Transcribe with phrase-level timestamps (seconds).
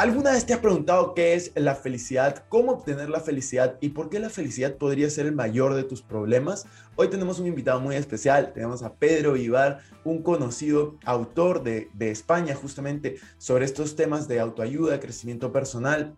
[0.00, 4.08] ¿Alguna vez te has preguntado qué es la felicidad, cómo obtener la felicidad y por
[4.08, 6.64] qué la felicidad podría ser el mayor de tus problemas?
[6.96, 12.10] Hoy tenemos un invitado muy especial, tenemos a Pedro Ibar, un conocido autor de, de
[12.10, 16.16] España justamente sobre estos temas de autoayuda, crecimiento personal,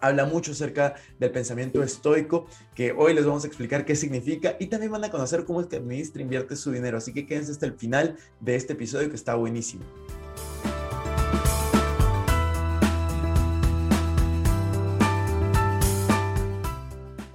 [0.00, 4.66] habla mucho acerca del pensamiento estoico, que hoy les vamos a explicar qué significa y
[4.66, 6.98] también van a conocer cómo es que administra e invierte su dinero.
[6.98, 9.82] Así que quédense hasta el final de este episodio que está buenísimo.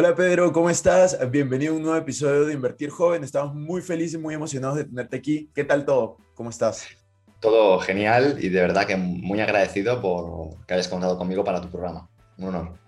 [0.00, 1.18] Hola Pedro, ¿cómo estás?
[1.28, 3.24] Bienvenido a un nuevo episodio de Invertir Joven.
[3.24, 5.50] Estamos muy felices y muy emocionados de tenerte aquí.
[5.52, 6.18] ¿Qué tal todo?
[6.36, 6.86] ¿Cómo estás?
[7.40, 11.68] Todo genial y de verdad que muy agradecido por que hayas contado conmigo para tu
[11.68, 12.08] programa.
[12.36, 12.78] Un honor.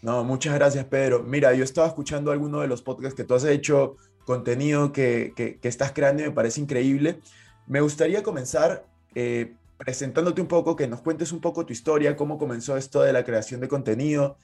[0.00, 1.24] No, muchas gracias Pedro.
[1.24, 5.58] Mira, yo estaba escuchando alguno de los podcasts que tú has hecho, contenido que, que,
[5.58, 7.18] que estás creando y me parece increíble.
[7.66, 8.86] Me gustaría comenzar
[9.16, 13.12] eh, presentándote un poco, que nos cuentes un poco tu historia, cómo comenzó esto de
[13.12, 14.36] la creación de contenido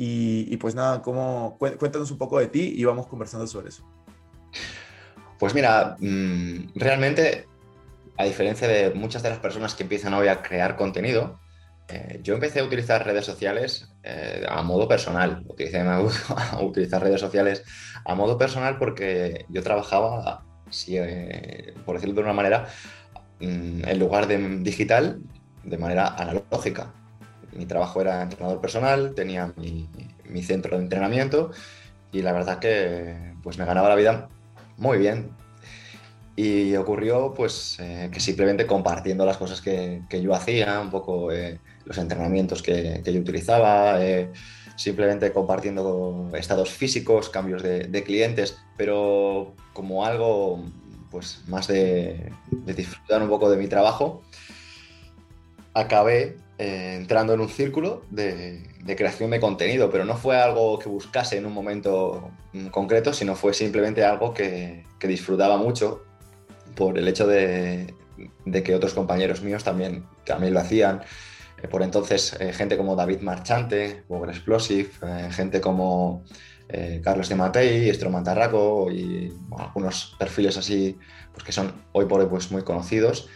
[0.00, 3.84] y, pues nada, cómo, cuéntanos un poco de ti y vamos conversando sobre eso.
[5.40, 7.48] Pues mira, mmm, realmente,
[8.16, 11.40] a diferencia de muchas de las personas que empiezan hoy a crear contenido,
[11.88, 15.42] eh, yo empecé a utilizar redes sociales eh, a modo personal.
[15.48, 16.00] Utilicé a
[16.62, 17.64] utilizar redes sociales
[18.04, 20.44] a modo personal porque yo trabajaba,
[20.86, 22.68] eh, por decirlo de una manera,
[23.40, 25.20] mmm, en lugar de digital,
[25.64, 26.94] de manera analógica.
[27.58, 31.50] Mi trabajo era entrenador personal, tenía mi, centro de entrenamiento
[32.12, 34.28] y la verdad que pues me ganaba la vida
[34.76, 35.30] muy bien.
[36.36, 41.58] Y ocurrió pues eh, que simplemente compartiendo las cosas que, yo hacía, un poco eh,
[41.84, 44.30] los entrenamientos que, yo utilizaba, eh,
[44.76, 50.64] simplemente compartiendo estados físicos, cambios de, clientes, pero como algo
[51.10, 52.30] pues más de,
[52.64, 54.22] disfrutar un poco de mi trabajo,
[55.74, 58.62] acabé entrando en un círculo de,
[58.96, 62.30] creación de contenido, pero no fue algo que buscase en un momento
[62.70, 66.02] concreto, sino fue simplemente algo que, que disfrutaba mucho
[66.74, 67.94] por el hecho de,
[68.64, 71.02] que otros compañeros míos también, también lo hacían.
[71.62, 76.24] Eh, por entonces, eh, gente como David Marchante, Google Explosive, eh, gente como
[76.68, 80.98] eh, Carlos de Matei, Estroman Tarraco y algunos perfiles así
[81.32, 83.28] pues que son hoy por hoy pues, muy conocidos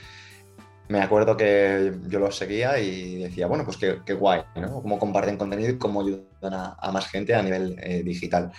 [0.92, 4.82] me acuerdo que yo los seguía y decía, bueno, pues qué, qué guay, ¿no?
[4.82, 8.52] Cómo comparten contenido y cómo ayudan a, a más gente a nivel eh, digital.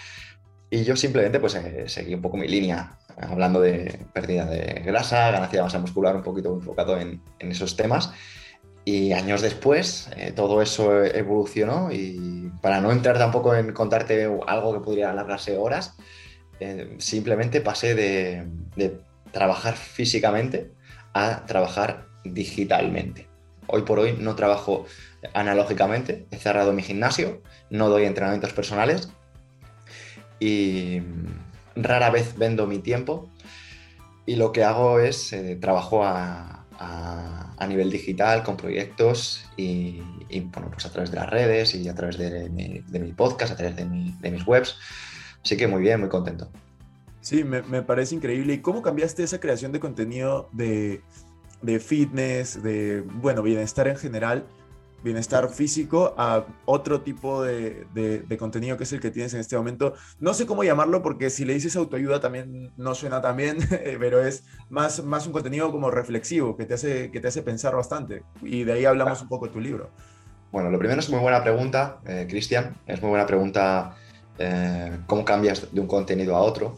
[0.72, 5.30] Y yo simplemente pues eh, seguí un poco mi línea, hablando de pérdida de grasa,
[5.30, 8.12] ganancia de masa muscular, un poquito enfocado en, en esos temas.
[8.84, 14.74] Y años después eh, todo eso evolucionó y para no entrar tampoco en contarte algo
[14.74, 15.96] que podría alargarse horas,
[16.60, 19.00] eh, simplemente pasé de, de
[19.32, 20.72] trabajar físicamente
[21.14, 23.28] a trabajar digitalmente.
[23.68, 24.86] Hoy por hoy no trabajo
[25.34, 29.10] analógicamente, he cerrado mi gimnasio, no doy entrenamientos personales
[30.40, 31.02] y
[31.76, 33.30] rara vez vendo mi tiempo
[34.26, 36.50] y lo que hago es eh, trabajo a,
[37.68, 40.02] nivel digital con proyectos y,
[40.54, 43.54] bueno, pues a través de las redes y a través de mi, de mi podcast,
[43.54, 44.76] a través de, mi, de, mis webs.
[45.42, 46.52] Así que muy bien, muy contento.
[47.22, 48.56] Sí, me, me parece increíble.
[48.56, 51.02] ¿Y cómo cambiaste esa creación de contenido de,
[51.64, 54.46] de fitness, de, bueno, bienestar en general,
[55.04, 59.58] bienestar físico, a otro tipo de, de, contenido que es el que tienes en este
[59.58, 59.94] momento.
[60.20, 63.58] No sé cómo llamarlo porque si le dices autoayuda también no suena tan bien,
[64.00, 67.76] pero es más, más un contenido como reflexivo, que te, hace, que te hace pensar
[67.76, 68.24] bastante.
[68.42, 69.90] Y de ahí hablamos un poco de tu libro.
[70.52, 72.76] Bueno, lo primero es muy buena pregunta, eh, Cristian.
[72.86, 73.96] Es muy buena pregunta
[74.38, 76.78] eh, cómo cambias de un contenido a otro.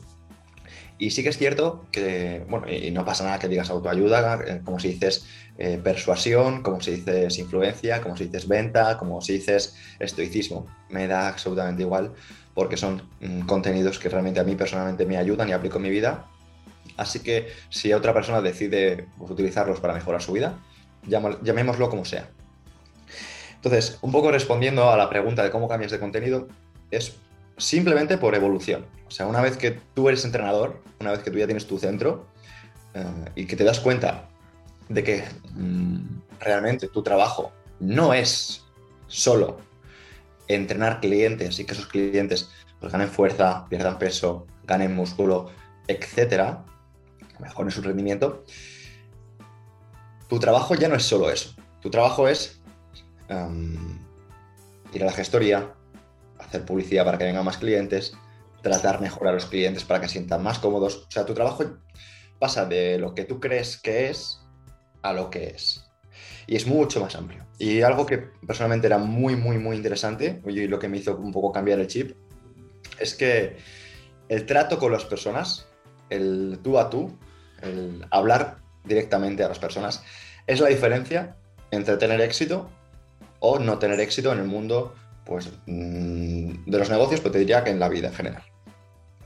[0.97, 4.61] Y sí que es cierto que, bueno, y no pasa nada que digas autoayuda, eh,
[4.63, 5.25] como si dices
[5.57, 10.67] eh, persuasión, como si dices influencia, como si dices venta, como si dices estoicismo.
[10.89, 12.13] Me da absolutamente igual
[12.53, 15.89] porque son mm, contenidos que realmente a mí personalmente me ayudan y aplico en mi
[15.89, 16.27] vida.
[16.97, 20.57] Así que si otra persona decide pues, utilizarlos para mejorar su vida,
[21.07, 22.29] llamémoslo como sea.
[23.55, 26.47] Entonces, un poco respondiendo a la pregunta de cómo cambias de contenido,
[26.91, 27.15] es
[27.57, 28.85] simplemente por evolución.
[29.07, 31.77] O sea, una vez que tú eres entrenador, una vez que tú ya tienes tu
[31.77, 32.27] centro
[32.93, 33.05] eh,
[33.35, 34.29] y que te das cuenta
[34.89, 35.23] de que
[35.53, 38.65] mm, realmente tu trabajo no es
[39.07, 39.57] solo
[40.47, 42.49] entrenar clientes y que esos clientes
[42.79, 45.49] pues, ganen fuerza, pierdan peso, ganen músculo,
[45.87, 46.63] etcétera,
[47.39, 48.43] mejoren su rendimiento,
[50.27, 51.55] tu trabajo ya no es solo eso.
[51.81, 52.61] Tu trabajo es
[53.27, 53.99] em,
[54.93, 55.74] ir a la gestoría,
[56.55, 58.13] hacer publicidad para que vengan más clientes,
[58.61, 61.05] tratar mejor a los clientes para que sientan más cómodos.
[61.07, 61.77] O sea, tu trabajo
[62.39, 64.41] pasa de lo que tú crees que es
[65.01, 65.85] a lo que es.
[66.47, 67.45] Y es mucho más amplio.
[67.59, 71.31] Y algo que personalmente era muy, muy, muy interesante, y lo que me hizo un
[71.31, 72.15] poco cambiar el chip,
[72.99, 73.57] es que
[74.29, 75.67] el trato con las personas,
[76.09, 77.17] el tú a tú,
[77.61, 80.03] el hablar directamente a las personas,
[80.47, 81.35] es la diferencia
[81.71, 82.69] entre tener éxito
[83.39, 87.63] o no tener éxito en el mundo pues, mm, de los negocios, pero te diría
[87.63, 88.43] que en la vida en general.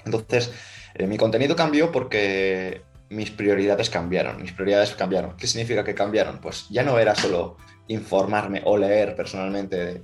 [0.05, 0.51] Entonces,
[0.95, 4.41] eh, mi contenido cambió porque mis prioridades cambiaron.
[4.41, 5.35] Mis prioridades cambiaron.
[5.35, 6.39] ¿Qué significa que cambiaron?
[6.39, 7.57] Pues ya no era solo
[7.87, 10.03] informarme o leer personalmente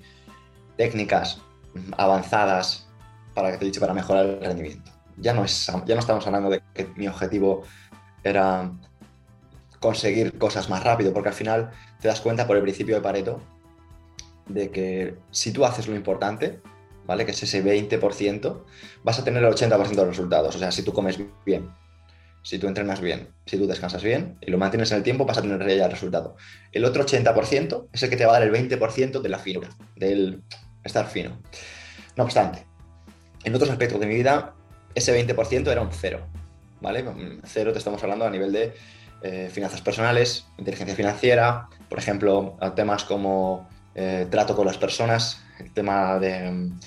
[0.75, 1.41] técnicas
[1.97, 2.87] avanzadas
[3.33, 4.91] para que te dicho para mejorar el rendimiento.
[5.17, 7.63] Ya no, es, ya no estamos hablando de que mi objetivo
[8.23, 8.71] era
[9.79, 11.71] conseguir cosas más rápido, porque al final
[12.01, 13.41] te das cuenta por el principio de Pareto
[14.47, 16.59] de que si tú haces lo importante,
[17.05, 17.25] ¿vale?
[17.25, 18.63] Que es ese 20%,
[19.03, 20.55] vas a tener el 80% de resultados.
[20.55, 21.69] O sea, si tú comes bien,
[22.45, 25.37] si tú entrenas bien, si tú descansas bien y lo mantienes en el tiempo, vas
[25.37, 26.35] a tener ya el resultado.
[26.71, 29.69] El otro 80% es el que te va a dar el 20% de la finura,
[29.95, 30.43] del
[30.83, 31.41] estar fino.
[32.15, 32.65] No obstante,
[33.43, 34.53] en otros aspectos de mi vida,
[34.93, 36.27] ese 20% era un cero,
[36.81, 37.03] ¿vale?
[37.45, 38.73] Cero te estamos hablando a nivel de
[39.21, 45.71] eh, finanzas personales, inteligencia financiera, por ejemplo, temas como eh, trato con las personas, el
[45.71, 46.79] tema de mm,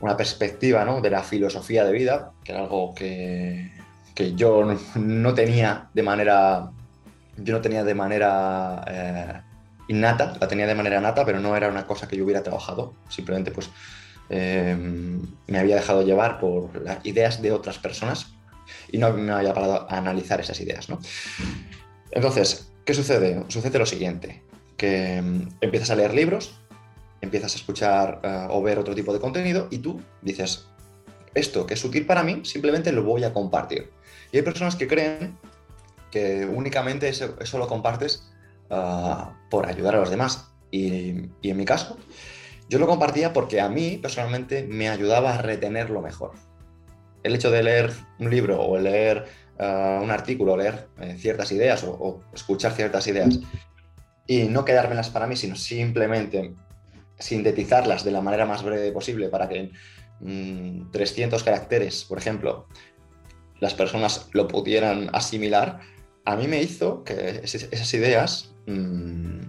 [0.00, 1.00] una perspectiva ¿no?
[1.00, 3.72] de la filosofía de vida, que era algo que,
[4.14, 4.62] que yo
[4.96, 6.70] no, tenía de manera,
[7.38, 9.40] yo no tenía de manera eh,
[9.88, 12.94] innata, la tenía de manera nata, pero no era una cosa que yo hubiera trabajado,
[13.08, 13.70] simplemente pues
[14.28, 14.76] eh,
[15.46, 18.34] me había dejado llevar por las ideas de otras personas
[18.90, 20.88] y no me había parado a analizar esas ideas.
[20.88, 20.98] ¿no?
[22.10, 23.42] Entonces, ¿qué sucede?
[23.48, 24.42] Sucede lo siguiente,
[24.76, 26.54] que mm, empiezas a leer libros,
[27.20, 30.66] empiezas a escuchar eh, o ver otro tipo de contenido y tú dices,
[31.34, 33.90] esto que es útil para mí, simplemente lo voy a compartir.
[34.30, 35.38] Y hay personas que creen
[36.10, 38.30] que únicamente eso, lo compartes
[38.70, 40.48] ah, por ayudar a los demás.
[40.70, 41.98] Y, en mi caso,
[42.68, 46.32] yo lo compartía porque a mí personalmente me ayudaba a retenerlo mejor.
[47.22, 49.26] El hecho de leer un libro o leer
[49.58, 53.38] ah, un artículo, leer eh, ciertas ideas o escuchar ciertas ideas
[54.26, 56.54] y no quedármelas para mí, sino simplemente
[57.18, 59.70] sintetizarlas de la manera más breve posible para que
[60.20, 62.66] en mm, 300 caracteres, por ejemplo,
[63.60, 65.80] las personas lo pudieran asimilar,
[66.24, 69.40] a mí me hizo que es- esas ideas mm,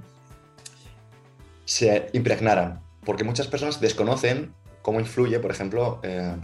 [1.66, 6.36] se impregnaran, porque muchas personas desconocen cómo influye, por ejemplo, eh,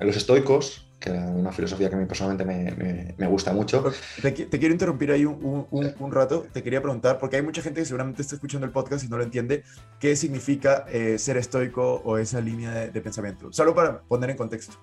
[0.00, 3.84] los estoicos, que es una filosofía que a mí personalmente me, me- me gusta mucho.
[4.22, 6.46] Te, qui- te quiero interrumpir ahí un, un- un- un rato.
[6.52, 9.18] Te quería preguntar, porque hay mucha gente que seguramente está escuchando el podcast y no
[9.18, 9.64] lo entiende,
[10.00, 13.52] qué significa eh, ser estoico o esa línea de, de pensamiento.
[13.52, 14.74] Solo para poner en contexto.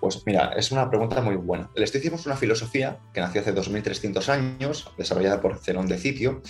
[0.00, 1.70] Pues mira, es una pregunta muy buena.
[1.74, 6.42] El estoicismo es una filosofía que nació hace 2300 años, desarrollada por Zenón de Citio,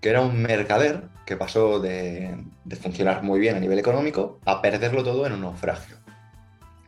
[0.00, 4.62] que era un mercader que pasó de, de funcionar muy bien a nivel económico a
[4.62, 5.96] perderlo todo en un naufragio.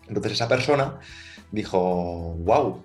[0.09, 0.99] Entonces esa persona
[1.53, 2.83] dijo, wow,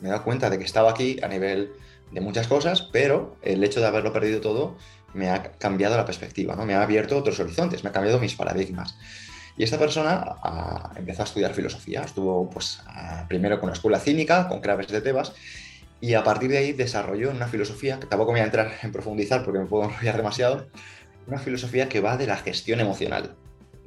[0.00, 1.72] me he dado cuenta de que estaba aquí a nivel
[2.12, 4.76] de muchas cosas, pero el hecho de haberlo perdido todo
[5.14, 6.64] me ha cambiado la perspectiva, ¿no?
[6.64, 8.96] me ha abierto otros horizontes, me ha cambiado mis paradigmas.
[9.56, 13.98] Y esta persona ah, empezó a estudiar filosofía, estuvo pues, ah, primero con la escuela
[13.98, 15.32] cínica, con Craves de Tebas,
[16.00, 19.44] y a partir de ahí desarrolló una filosofía, que tampoco voy a entrar en profundizar
[19.44, 20.68] porque me puedo enrollar demasiado,
[21.26, 23.34] una filosofía que va de la gestión emocional,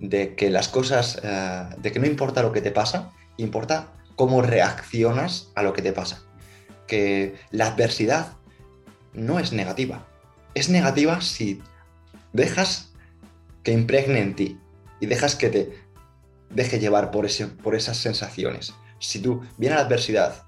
[0.01, 4.41] de que las cosas, eh, de que no importa lo que te pasa, importa cómo
[4.41, 6.23] reaccionas a lo que te pasa.
[6.87, 8.33] Que la adversidad
[9.13, 10.07] no es negativa,
[10.55, 11.61] es negativa si
[12.33, 12.91] dejas
[13.63, 14.59] que impregne en ti
[14.99, 15.79] y dejas que te
[16.49, 18.73] deje llevar por, ese, por esas sensaciones.
[18.99, 20.43] Si tú viene la adversidad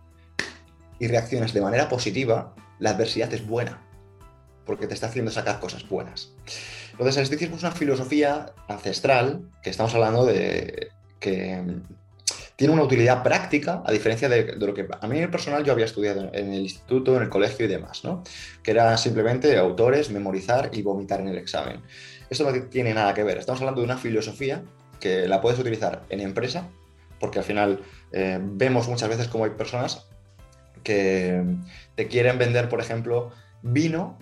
[0.99, 3.81] y reaccionas de manera positiva, la adversidad es buena,
[4.65, 6.33] porque te está haciendo sacar cosas buenas.
[6.93, 11.81] Entonces, el estoicismo es una filosofía ancestral que estamos hablando de que mm,
[12.55, 15.73] tiene una utilidad práctica, a diferencia de, lo que a mí en el personal yo
[15.73, 18.23] había estudiado en el instituto, en el colegio y demás, ¿no?
[18.61, 21.81] Que era simplemente autores, memorizar y vomitar en el examen.
[22.29, 23.37] Esto no tiene nada que ver.
[23.37, 24.63] Estamos hablando de una filosofía
[24.99, 26.69] que la puedes utilizar en empresa,
[27.19, 27.81] porque al final
[28.11, 30.05] eh, vemos muchas veces como hay personas
[30.83, 31.43] que
[31.95, 33.31] te quieren vender, por ejemplo,
[33.63, 34.17] vino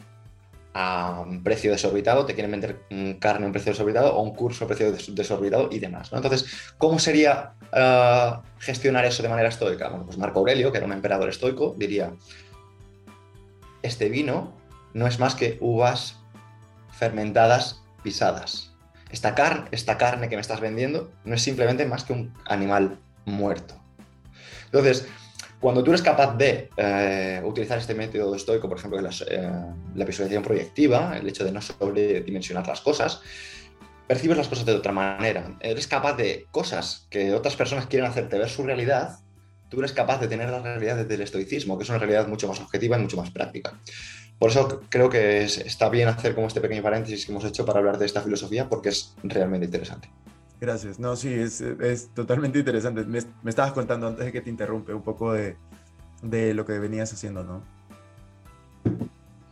[0.73, 4.33] a un precio desorbitado, te quieren vender mm, carne a un precio desorbitado o un
[4.33, 6.11] curso a precio des- desorbitado y demás.
[6.13, 6.45] Entonces,
[6.77, 9.89] ¿cómo sería eh, gestionar eso de manera estoica?
[9.89, 12.13] Bueno, pues Marco Aurelio, que era un emperador estoico, diría,
[13.81, 14.53] este vino
[14.93, 16.17] no es más que uvas
[16.93, 18.73] fermentadas pisadas.
[19.09, 22.99] Esta, car- esta carne que me estás vendiendo no es simplemente más que un animal
[23.25, 23.75] muerto.
[24.65, 25.05] Entonces,
[25.61, 29.51] cuando tú eres capaz de eh, utilizar este método estoico, por ejemplo, eh,
[29.95, 33.21] la visualización proyectiva, el hecho de no sobredimensionar las cosas,
[34.07, 35.55] percibes las cosas de otra manera.
[35.61, 39.19] Eres capaz de cosas que otras personas quieren hacerte ver su realidad,
[39.69, 42.47] tú eres capaz de tener la realidad desde el estoicismo, que es una realidad mucho
[42.47, 43.79] más objetiva y mucho más práctica.
[44.39, 47.63] Por eso creo que es- está bien hacer como este pequeño paréntesis que hemos hecho
[47.65, 50.09] para hablar de esta filosofía, porque es realmente interesante.
[50.61, 50.99] Gracias.
[50.99, 53.03] No, sí, es, es totalmente interesante.
[53.03, 55.57] Me, me estabas contando antes de que te interrumpe un poco de,
[56.21, 57.63] de lo que venías haciendo, ¿no?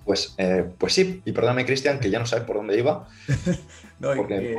[0.06, 3.08] Pues, eh, pues sí, y perdóname, Cristian, que ya no sabes por dónde iba,
[4.00, 4.56] No, porque que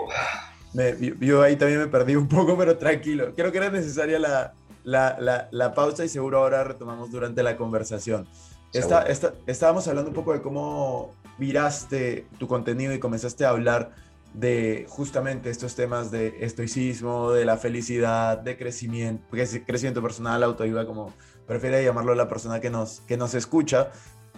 [0.74, 3.32] me- yo, yo ahí también me perdí un poco, pero tranquilo.
[3.34, 4.52] Creo que era necesaria la,
[4.84, 8.28] la, la, la pausa y seguro ahora retomamos durante la conversación.
[8.72, 13.90] Esta- esta- estábamos hablando un poco de cómo viraste tu contenido y comenzaste a hablar
[14.34, 20.86] de justamente estos temas de estoicismo, de la felicidad, de crecimiento, creci- crecimiento personal, autoayuda,
[20.86, 21.12] como
[21.46, 23.90] prefiere llamarlo la persona que nos, que nos escucha.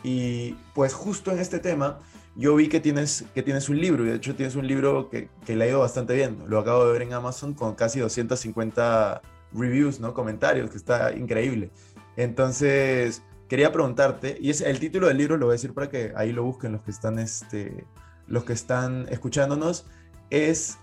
[0.03, 1.99] Y pues justo en este tema,
[2.35, 5.29] yo vi que tienes, que tienes un libro, y de hecho tienes un libro que,
[5.45, 6.39] que le ha bastante bien.
[6.47, 9.21] Lo acabo de ver en Amazon con casi 250
[9.53, 10.15] reviews, ¿no?
[10.15, 11.71] Comentarios, que está increíble.
[12.17, 16.13] Entonces, quería preguntarte, y es el título del libro, lo voy a decir para que
[16.17, 17.85] ahí lo busquen los que están, este,
[18.33, 19.85] los que están escuchándonos,
[20.31, 20.79] es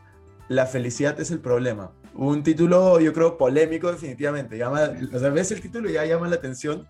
[0.50, 1.91] La felicidad es el problema.
[2.13, 4.58] Un título, yo creo, polémico definitivamente.
[4.58, 6.88] Llama, o sea, ves el título y ya llama la atención.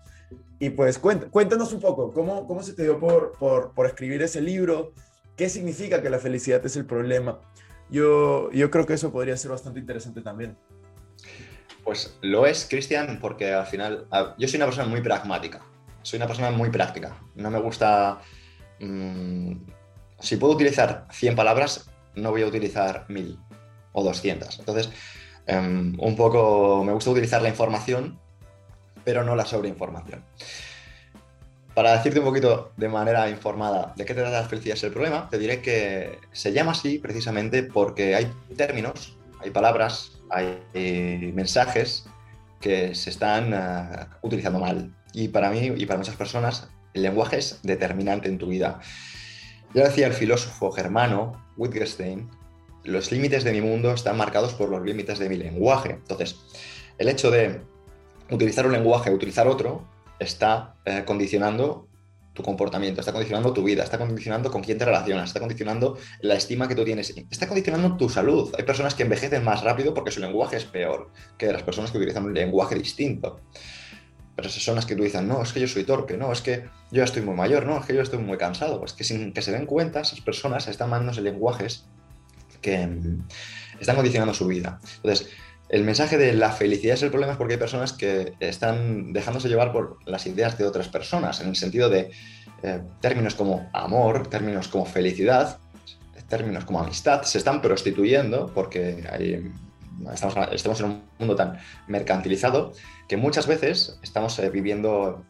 [0.58, 4.42] Y pues cuéntanos un poco, ¿cómo, cómo se te dio por, por, por escribir ese
[4.42, 4.92] libro?
[5.34, 7.40] ¿Qué significa que la felicidad es el problema?
[7.90, 10.58] Yo, yo creo que eso podría ser bastante interesante también.
[11.84, 15.62] Pues lo es, Cristian, porque al final yo soy una persona muy pragmática,
[16.02, 17.16] soy una persona muy práctica.
[17.34, 18.20] No me gusta...
[18.78, 19.79] mm,
[20.20, 23.38] si puedo utilizar 100 palabras, no voy a utilizar 1000
[23.92, 24.58] o 200.
[24.58, 24.90] Entonces,
[25.46, 28.18] em, un poco me gusta utilizar la información,
[29.04, 30.24] pero no la sobreinformación.
[31.74, 35.28] Para decirte un poquito de manera informada de qué trata la felicidad es el problema,
[35.30, 42.06] te diré que se llama así precisamente porque hay términos, hay palabras, hay eh, mensajes
[42.60, 44.92] que se están eh, utilizando mal.
[45.12, 48.80] Y para mí y para muchas personas, el lenguaje es determinante en tu vida.
[49.72, 52.28] Ya decía el filósofo germano Wittgenstein,
[52.82, 55.90] los límites de mi mundo están marcados por los límites de mi lenguaje.
[55.90, 56.40] Entonces,
[56.98, 57.60] el hecho de
[58.30, 59.86] utilizar un lenguaje, utilizar otro,
[60.18, 61.86] está eh, condicionando
[62.32, 66.34] tu comportamiento, está condicionando tu vida, está condicionando con quién te relacionas, está condicionando la
[66.34, 68.52] estima que tú tienes, está condicionando tu salud.
[68.58, 71.98] Hay personas que envejecen más rápido porque su lenguaje es peor que las personas que
[71.98, 73.40] utilizan un lenguaje distinto.
[74.46, 77.22] Esas que tú dices, no, es que yo soy torpe, no, es que yo estoy
[77.22, 78.78] muy mayor, no, es que yo estoy muy cansado.
[78.80, 81.84] Pues que sin que se den cuenta, esas personas están mandándose lenguajes
[82.60, 83.26] que mm,
[83.80, 84.80] están condicionando su vida.
[84.96, 85.28] Entonces,
[85.68, 89.48] el mensaje de la felicidad es el problema es porque hay personas que están dejándose
[89.48, 92.10] llevar por las ideas de otras personas, en el sentido de
[92.62, 95.58] eh, términos como amor, términos como felicidad,
[96.28, 99.52] términos como amistad, se están prostituyendo porque hay-
[100.12, 102.72] estamos, estamos en un mundo tan mercantilizado
[103.10, 105.24] que muchas veces estamos eh, viviendo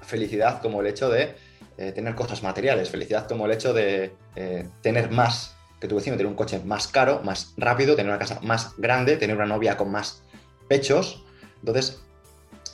[0.00, 1.34] felicidad como el hecho de
[1.76, 6.16] eh, tener cosas materiales, felicidad como el hecho de eh, tener más que tu vecino,
[6.16, 9.76] tener un coche más caro, más rápido, tener una casa más grande, tener una novia
[9.76, 10.22] con más
[10.68, 11.22] pechos.
[11.58, 12.00] Entonces,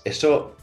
[0.04, 0.57] eso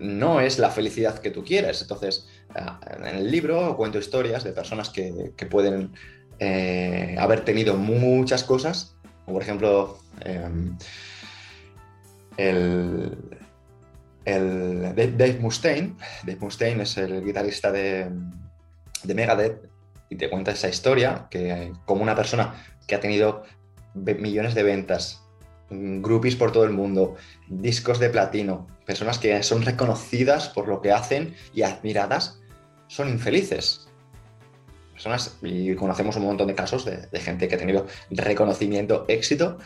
[0.00, 1.80] no es la felicidad que tú quieres.
[1.80, 2.26] Entonces,
[2.56, 5.92] ah, en el libro cuento historias de personas que, pueden
[7.18, 8.97] haber tenido muchas cosas,
[9.32, 10.76] por ejemplo em,
[12.36, 13.16] el,
[14.24, 15.96] Dave Dave Mustaine.
[16.24, 18.10] Dave Mustaine es el guitarrista de,
[19.02, 19.68] de Megadeth
[20.10, 22.54] y te cuenta esa historia, que como una persona
[22.86, 23.44] que ha tenido
[23.94, 25.22] millones de ventas,
[25.70, 27.16] mm, groupies por todo el mundo,
[27.48, 32.40] discos de platino, personas que son reconocidas por lo que hacen y admiradas,
[32.86, 33.87] son infelices.
[34.98, 39.58] Personas, y conocemos un montón de casos de, gente que ha tenido reconocimiento, éxito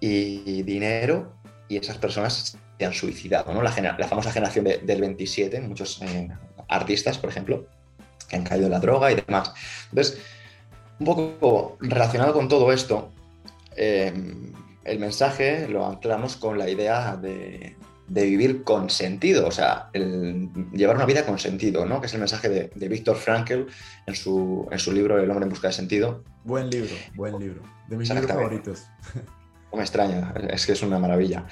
[0.00, 1.34] y dinero,
[1.68, 3.62] y esas personas se han suicidado, ¿no?
[3.62, 3.70] La,
[4.08, 6.28] famosa generación de- del 27, muchos eh,
[6.66, 7.68] artistas, por ejemplo,
[8.28, 9.52] que han caído en la droga y demás.
[9.90, 10.18] Entonces,
[10.98, 13.12] un poco relacionado con todo esto,
[13.76, 14.12] eh,
[14.82, 17.76] el mensaje lo anclamos con la idea de,
[18.08, 22.00] de vivir con sentido, o sea, el llevar una vida con sentido, ¿no?
[22.00, 23.62] Que es el mensaje de, de Víctor Frankl
[24.06, 26.22] en su, en su libro El hombre en busca de sentido.
[26.44, 27.62] Buen libro, buen libro.
[27.88, 28.84] De mis libros favoritos.
[29.72, 31.46] No me extraña, es que es una maravilla.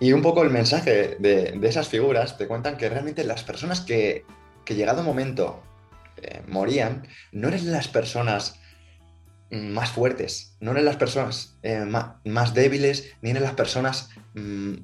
[0.00, 3.80] Y un poco el mensaje de, de esas figuras te cuentan que realmente las personas
[3.80, 4.24] que,
[4.64, 5.62] que llegado un momento
[6.22, 8.58] eh, morían, no eran las personas
[9.50, 11.84] más fuertes, no eran las personas eh,
[12.24, 14.74] más, débiles, ni eran las personas mm,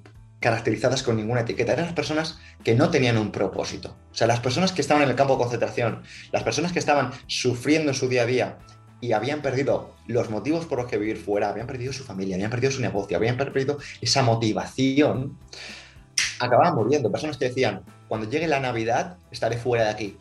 [0.45, 3.97] caracterizadas con ninguna etiqueta, eran las personas que no tenían un propósito.
[4.13, 7.13] O sea, las personas que estaban en el campo de concentración, las personas que estaban
[7.29, 8.59] sufriendo en su día a día
[9.01, 12.51] y habían perdido los motivos por los que vivir fuera, habían perdido su familia, habían
[12.51, 15.39] perdido su negocio, habían perdido esa motivación,
[16.41, 17.11] acababan muriendo.
[17.11, 20.19] Personas que decían, cuando llegue la Navidad estaré fuera de aquí,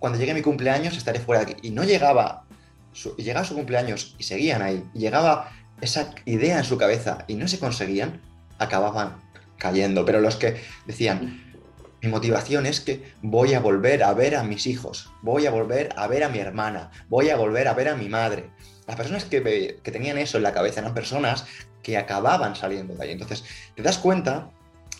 [0.00, 1.68] cuando llegue mi cumpleaños estaré fuera de aquí.
[1.68, 2.46] Y no llegaba,
[2.92, 7.46] su, llegaba su cumpleaños y seguían ahí, llegaba esa idea en su cabeza y no
[7.46, 8.20] se conseguían,
[8.58, 9.22] acababan
[9.62, 10.04] cayendo.
[10.04, 11.54] Pero los que decían,
[12.02, 15.90] mi motivación es que voy a volver a ver a mis hijos, voy a volver
[15.96, 18.50] a ver a mi hermana, voy a volver a ver a mi madre.
[18.88, 21.46] Las personas que, que tenían eso en la cabeza eran personas
[21.82, 23.12] que acababan saliendo de ahí.
[23.12, 23.44] Entonces,
[23.76, 24.50] te das cuenta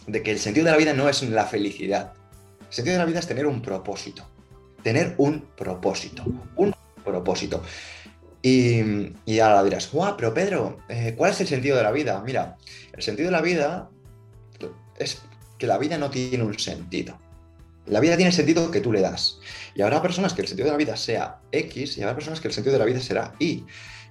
[0.07, 2.13] de que el sentido de la vida no es la felicidad.
[2.61, 4.29] El sentido de la vida es tener un propósito.
[4.85, 6.25] Tener un propósito.
[6.57, 6.73] Un
[7.05, 7.63] propósito.
[8.43, 12.23] Y, y ahora dirás, guau, pero Pedro, eh, ¿cuál es el sentido de la vida?
[12.25, 12.57] Mira,
[12.93, 13.91] el sentido de la vida
[14.99, 15.23] es
[15.59, 17.19] que la vida no tiene un sentido.
[17.87, 19.39] La vida tiene sentido que tú le das.
[19.75, 22.49] Y habrá personas que el sentido de la vida sea X y habrá personas que
[22.49, 23.65] el sentido de la vida será Y.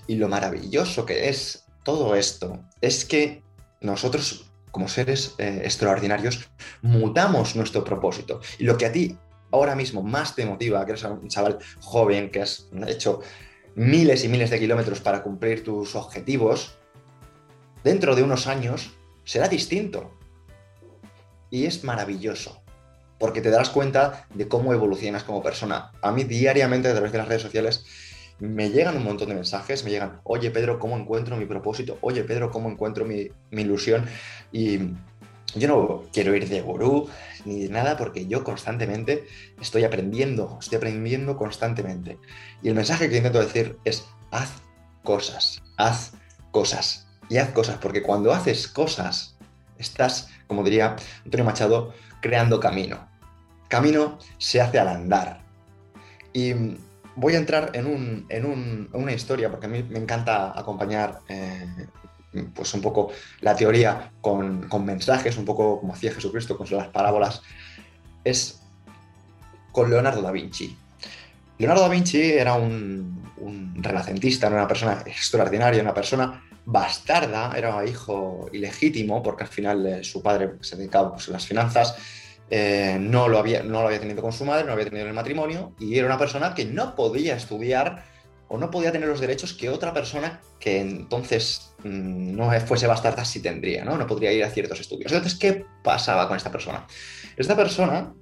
[0.08, 3.44] Y lo maravilloso que es todo esto es que
[3.80, 6.50] nosotros, como seres eh, extraordinarios,
[6.82, 8.42] mutamos nuestro propósito.
[8.60, 9.18] Y lo que a ti
[9.52, 13.22] ahora mismo más te motiva, que eres un chaval joven, que has hecho
[13.76, 16.78] miles y miles de kilómetros para cumplir tus objetivos,
[17.84, 18.92] dentro de unos años
[19.24, 20.12] será distinto.
[21.52, 22.64] Y es maravilloso,
[23.20, 25.92] porque te darás cuenta de cómo evolucionas como persona.
[26.02, 27.86] A mí diariamente a través de las redes sociales
[28.40, 32.00] me llegan un montón de mensajes, me llegan, oye Pedro, ¿cómo encuentro mi propósito?
[32.02, 34.08] Oye Pedro, ¿cómo encuentro mi, mi ilusión?
[34.52, 34.80] Y
[35.56, 37.08] yo no quiero ir de gurú
[37.46, 39.26] ni de nada porque yo constantemente
[39.60, 42.18] estoy aprendiendo, estoy aprendiendo constantemente.
[42.64, 44.50] Y el mensaje que intento decir es, haz
[45.04, 46.14] cosas, haz
[46.52, 49.31] cosas y haz cosas, porque cuando haces cosas,
[49.82, 53.08] estás, como diría Antonio Machado, creando camino.
[53.68, 55.42] Camino se hace al andar.
[56.34, 56.54] Y
[57.16, 61.20] voy a entrar en, un, en un- una historia, porque a mí me encanta acompañar
[61.28, 61.68] eh,
[62.54, 66.88] pues un poco la teoría con, con mensajes, un poco como hacía Jesucristo con las
[66.88, 67.42] parábolas,
[68.24, 68.62] es
[69.72, 70.78] con Leonardo da Vinci.
[71.58, 77.86] Leonardo da Vinci era un, un renacentista, era una persona extraordinaria, una persona bastarda, era
[77.86, 81.96] hijo ilegítimo, porque al final eh, su padre se dedicaba pues, a las finanzas,
[82.50, 85.04] eh, no, lo había, no lo había tenido con su madre, no lo había tenido
[85.04, 88.04] en el matrimonio, y era una persona que no podía estudiar
[88.50, 93.24] o no podía tener los derechos que otra persona que entonces mm, no fuese bastarda
[93.24, 93.98] sí tendría, ¿no?
[93.98, 95.12] No podría ir a ciertos estudios.
[95.14, 96.86] Entonces, ¿qué pasaba con esta persona?
[97.38, 98.14] Esta persona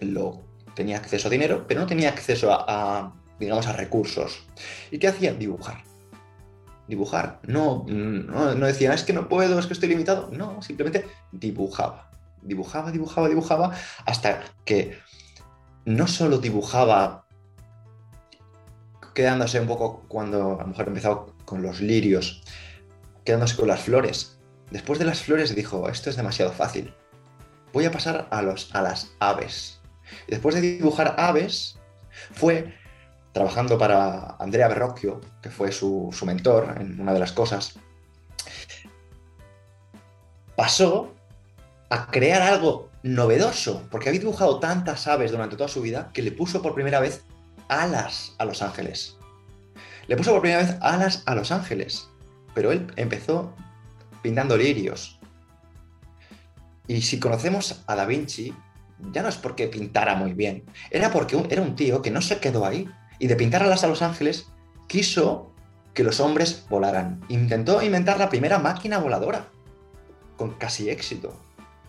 [0.00, 0.40] lo,
[0.74, 4.46] tenía acceso a dinero, pero no tenía acceso a, a, digamos, a recursos.
[4.90, 5.34] ¿Y qué hacía?
[5.34, 5.82] Dibujar.
[6.88, 7.40] Dibujar.
[7.42, 10.30] No, no, decía, es que no puedo, es que estoy limitado.
[10.30, 12.10] No, simplemente dibujaba.
[12.42, 14.98] Dibujaba, dibujaba, dibujaba, hasta que
[15.84, 17.26] no solo dibujaba
[19.14, 22.42] quedándose un poco cuando a lo mejor empezó con los lirios,
[23.24, 24.38] quedándose con las flores.
[24.70, 26.94] Después de las flores dijo, esto es demasiado fácil.
[27.72, 29.80] Voy a pasar a, los, a las aves.
[30.28, 31.78] Y después de dibujar aves,
[32.32, 32.74] fue
[33.36, 37.74] trabajando para Andrea Berrocchio, que fue su, su mentor en una de las cosas,
[40.56, 41.12] pasó
[41.90, 46.32] a crear algo novedoso, porque había dibujado tantas aves durante toda su vida que le
[46.32, 47.24] puso por primera vez
[47.68, 49.18] alas a los ángeles.
[50.06, 52.08] Le puso por primera vez alas a los ángeles,
[52.54, 53.54] pero él empezó
[54.22, 55.20] pintando lirios.
[56.86, 58.54] Y si conocemos a Da Vinci,
[59.12, 62.40] ya no es porque pintara muy bien, era porque era un tío que no se
[62.40, 62.88] quedó ahí.
[63.18, 64.46] Y de pintar alas a los ángeles,
[64.86, 65.52] quiso
[65.94, 67.20] que los hombres volaran.
[67.28, 69.48] Intentó inventar la primera máquina voladora,
[70.36, 71.40] con casi éxito.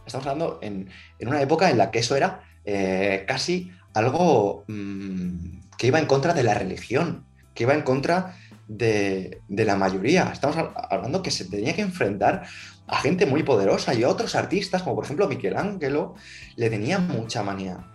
[0.05, 5.87] Estamos hablando en, una época en la que eso era eh, casi algo mm, que
[5.87, 8.37] iba en contra de la religión, que iba en contra
[8.69, 10.29] de, de la mayoría.
[10.31, 12.43] Estamos hab- hablando que se tenía que enfrentar
[12.87, 16.15] a gente muy poderosa y a otros artistas, como por ejemplo Michelangelo,
[16.55, 17.85] le tenía mucha manía.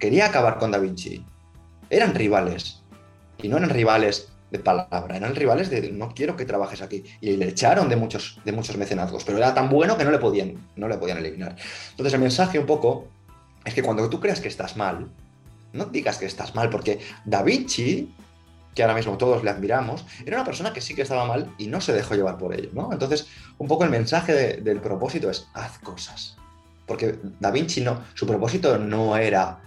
[0.00, 1.24] Quería acabar con Da Vinci.
[1.90, 2.82] Eran rivales.
[3.42, 7.04] Y no eran rivales de palabra, eran rivales de no quiero que trabajes aquí.
[7.20, 10.18] Y le echaron de muchos, de muchos mecenazgos, pero era tan bueno que no le
[10.18, 11.54] podían, no le podían eliminar.
[11.90, 13.06] Entonces el mensaje un poco
[13.64, 15.08] es que cuando tú creas que estás mal,
[15.72, 18.10] no digas que estás mal, porque Da Vinci,
[18.74, 21.66] que ahora mismo todos le admiramos, era una persona que sí que estaba mal y
[21.66, 22.90] no se dejó llevar por ello, ¿no?
[22.92, 23.26] Entonces,
[23.58, 26.36] un poco el mensaje de- del propósito es haz cosas.
[26.86, 29.60] Porque Da Vinci no, su propósito no era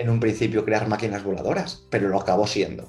[0.00, 2.88] en un principio crear máquinas voladoras, pero lo acabó siendo.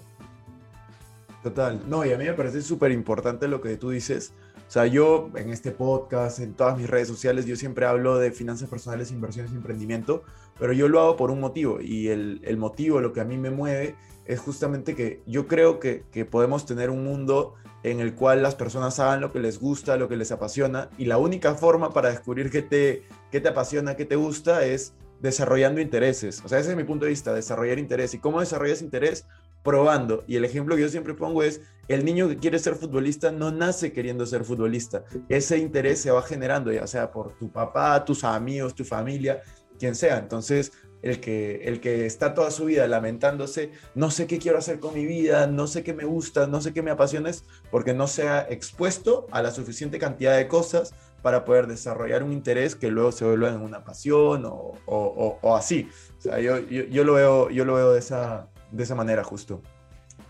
[1.44, 1.82] Total.
[1.88, 4.34] No, y a mí me parece súper importante lo que tú dices.
[4.68, 8.32] O sea, yo en este podcast, en todas mis redes sociales, yo siempre hablo de
[8.32, 10.24] finanzas personales, inversiones y emprendimiento,
[10.58, 11.82] pero yo lo hago por un motivo.
[11.82, 13.96] Y el, el motivo, lo que a mí me mueve,
[14.26, 18.56] es justamente que yo creo que, que podemos tener un mundo en el cual las
[18.56, 22.10] personas hagan lo que les gusta, lo que les apasiona, y la única forma para
[22.10, 26.42] descubrir qué te, qué te apasiona, qué te gusta, es desarrollando intereses.
[26.44, 28.14] O sea, ese es mi punto de vista, desarrollar interés.
[28.14, 29.26] ¿Y cómo desarrollas interés?
[29.64, 30.24] Probando.
[30.28, 33.52] Y el ejemplo que yo siempre pongo es, el niño que quiere ser futbolista no
[33.52, 35.04] nace queriendo ser futbolista.
[35.30, 39.42] Ese interés se va generando, ya sea por tu papá, tus amigos, tu familia,
[39.78, 40.18] quien sea.
[40.18, 44.80] Entonces, el que, el que está toda su vida lamentándose, no sé qué quiero hacer
[44.80, 47.94] con mi vida, no sé qué me gusta, no sé qué me apasiona, es porque
[47.94, 52.76] no se ha expuesto a la suficiente cantidad de cosas para poder desarrollar un interés
[52.76, 55.90] que luego se vuelva en una pasión o, o- o- o así.
[56.18, 59.24] O sea, yo, yo, yo lo veo, yo lo veo de, esa, de esa manera
[59.24, 59.62] justo.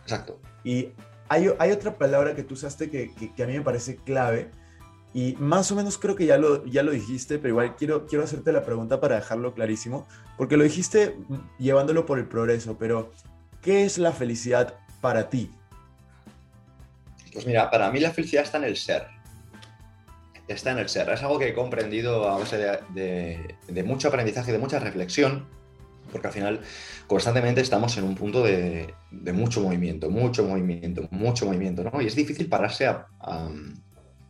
[0.03, 0.39] Exacto.
[0.63, 0.89] Y
[1.29, 4.51] hay, hay otra palabra que tú usaste que, que- que a mí me parece clave
[5.13, 8.23] y más o menos creo que ya lo, ya lo dijiste, pero igual quiero, quiero
[8.23, 11.17] hacerte la pregunta para dejarlo clarísimo, porque lo dijiste
[11.59, 13.11] llevándolo por el progreso, pero
[13.61, 15.51] ¿qué es la felicidad para ti?
[17.33, 19.07] Pues mira, para mí la felicidad está en el ser.
[20.51, 21.09] Está en el ser.
[21.09, 25.47] Es algo que he comprendido a base de, mucho aprendizaje, de mucha reflexión,
[26.11, 26.59] porque al final
[27.07, 28.93] constantemente estamos en un punto de,
[29.33, 32.01] mucho movimiento, mucho movimiento, mucho movimiento, ¿no?
[32.01, 33.49] Y es difícil pararse a, a-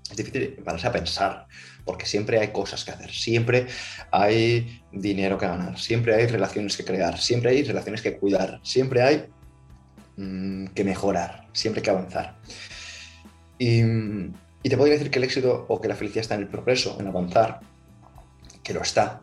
[0.09, 1.47] es difícil pararse a pensar,
[1.85, 3.67] porque siempre hay cosas que hacer, siempre
[4.11, 9.01] hay dinero que ganar, siempre hay relaciones que crear, siempre hay relaciones que cuidar, siempre
[9.01, 9.25] hay
[10.17, 12.35] mm, que mejorar, siempre hay que avanzar.
[13.57, 13.83] Y,
[14.63, 16.97] y te podría decir que el éxito o que la felicidad está en el progreso,
[16.99, 17.59] en avanzar,
[18.63, 19.21] que lo está.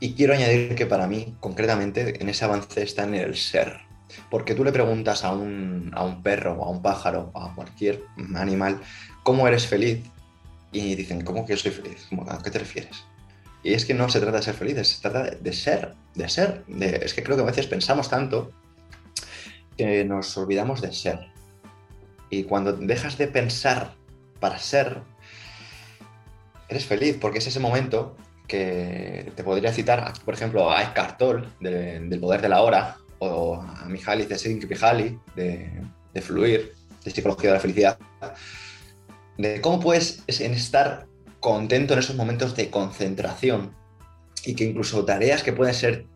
[0.00, 3.78] Y quiero añadir que para mí, concretamente, en ese avance está en el ser.
[4.30, 8.02] Porque tú le preguntas a un, a un perro, a un pájaro, a cualquier
[8.34, 8.80] animal,
[9.22, 10.04] ¿cómo eres feliz?
[10.72, 12.06] Y dicen, ¿cómo que yo soy feliz?
[12.10, 13.04] ¿Cómo- ¿A qué te refieres?
[13.62, 16.64] Y es que no se trata de ser felices, se trata de, ser, de ser.
[16.68, 18.52] es que creo que a veces pensamos tanto
[19.78, 21.28] que nos olvidamos de ser.
[22.30, 23.94] Y cuando dejas de pensar
[24.40, 24.98] para ser,
[26.68, 31.46] eres feliz, porque es ese momento que te podría citar, por ejemplo, a Eckhart Tolle,
[31.60, 35.70] de- del poder de la hora, o a Mihaly Csikszentmihalyi, de,
[36.12, 37.98] de Fluir, de Psicología de la Felicidad,
[39.38, 41.06] de cómo puedes estar
[41.40, 43.74] contento en esos momentos de concentración
[44.44, 46.06] y que incluso tareas que pueden ser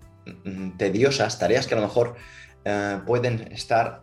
[0.44, 2.16] mm, tediosas, tareas que a lo mejor
[2.64, 4.02] eh, pueden estar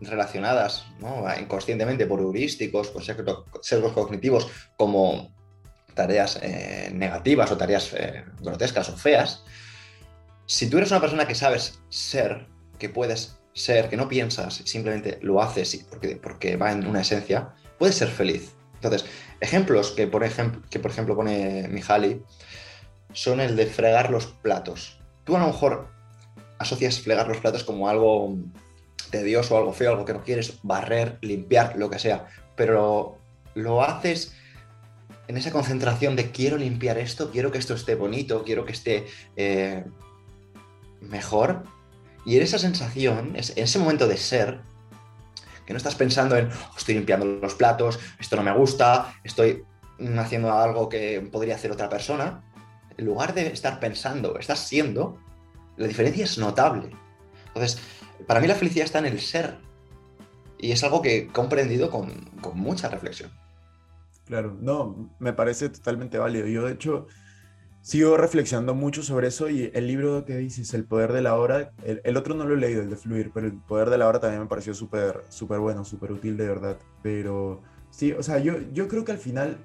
[0.00, 1.24] relacionadas ¿no?
[1.40, 5.34] inconscientemente por heurísticos, por sesgos cognitivos, como
[5.94, 9.44] tareas eh, negativas o tareas eh, grotescas o feas,
[10.46, 12.46] si tú eres una persona que sabes ser,
[12.78, 17.00] que puedes ser, que no piensas, simplemente lo haces y porque, porque va en una
[17.00, 18.52] esencia, puedes ser feliz.
[18.74, 19.06] Entonces,
[19.40, 22.22] ejemplos que por, ejemplo, que por ejemplo pone Mihaly
[23.12, 24.98] son el de fregar los platos.
[25.24, 25.88] Tú a lo mejor
[26.58, 28.36] asocias fregar los platos como algo
[29.18, 33.18] tedioso, algo feo, algo que no quieres, barrer, limpiar, lo que sea, pero
[33.54, 34.34] lo haces
[35.28, 39.06] en esa concentración de quiero limpiar esto, quiero que esto esté bonito, quiero que esté
[39.36, 39.84] eh,
[41.00, 41.62] mejor.
[42.26, 44.60] Y en esa sensación, en ese momento de ser,
[45.66, 49.64] que no estás pensando en "Oh, estoy limpiando los platos, esto no me gusta, estoy
[50.18, 52.42] haciendo algo que podría hacer otra persona,
[52.96, 55.18] en lugar de estar pensando, estás siendo,
[55.76, 56.90] la diferencia es notable.
[57.46, 57.78] Entonces,
[58.26, 59.58] para mí la felicidad está en el ser.
[60.58, 62.10] Y es algo que he comprendido con,
[62.40, 63.30] con mucha reflexión.
[64.24, 66.46] Claro, no, me parece totalmente válido.
[66.46, 67.06] Yo, de hecho,
[67.82, 71.72] sigo reflexionando mucho sobre eso y el libro que dices, El Poder de la Hora,
[71.84, 74.20] el, otro no lo he leído, el de Fluir, pero El Poder de la Hora
[74.20, 76.78] también me pareció súper, súper bueno, súper útil de verdad.
[77.02, 77.60] Pero
[77.90, 79.58] sí, o sea, yo, yo creo que al final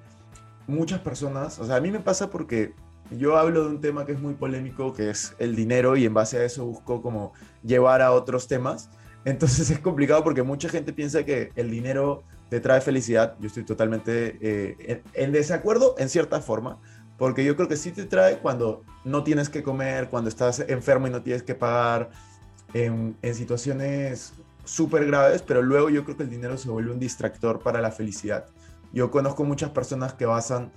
[0.66, 2.74] muchas personas, o sea, a mí me pasa porque
[3.10, 6.14] yo hablo de un tema que es muy polémico, que es el dinero, y en
[6.14, 8.90] base a eso busco como llevar a otros temas.
[9.24, 13.36] Entonces es complicado porque mucha gente piensa que el dinero te trae felicidad.
[13.40, 16.78] Yo estoy totalmente eh, en, en desacuerdo en cierta forma,
[17.18, 21.06] porque yo creo que sí te trae cuando no tienes que comer, cuando estás enfermo
[21.06, 22.10] y no tienes que pagar,
[22.74, 24.32] en, en situaciones
[24.64, 27.90] súper graves, pero luego yo creo que el dinero se vuelve un distractor para la
[27.90, 28.46] felicidad.
[28.92, 30.70] Yo conozco muchas personas que basan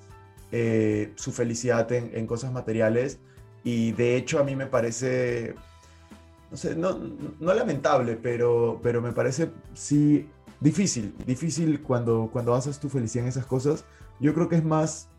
[0.55, 3.19] eh, su felicidad en, cosas materiales
[3.63, 5.55] y de hecho a mí me parece,
[6.51, 6.97] no sé, no,
[7.39, 13.29] no lamentable, pero, pero me parece sí difícil, difícil cuando, cuando basas tu felicidad en
[13.29, 13.83] esas cosas.
[14.19, 15.09] Yo creo que es más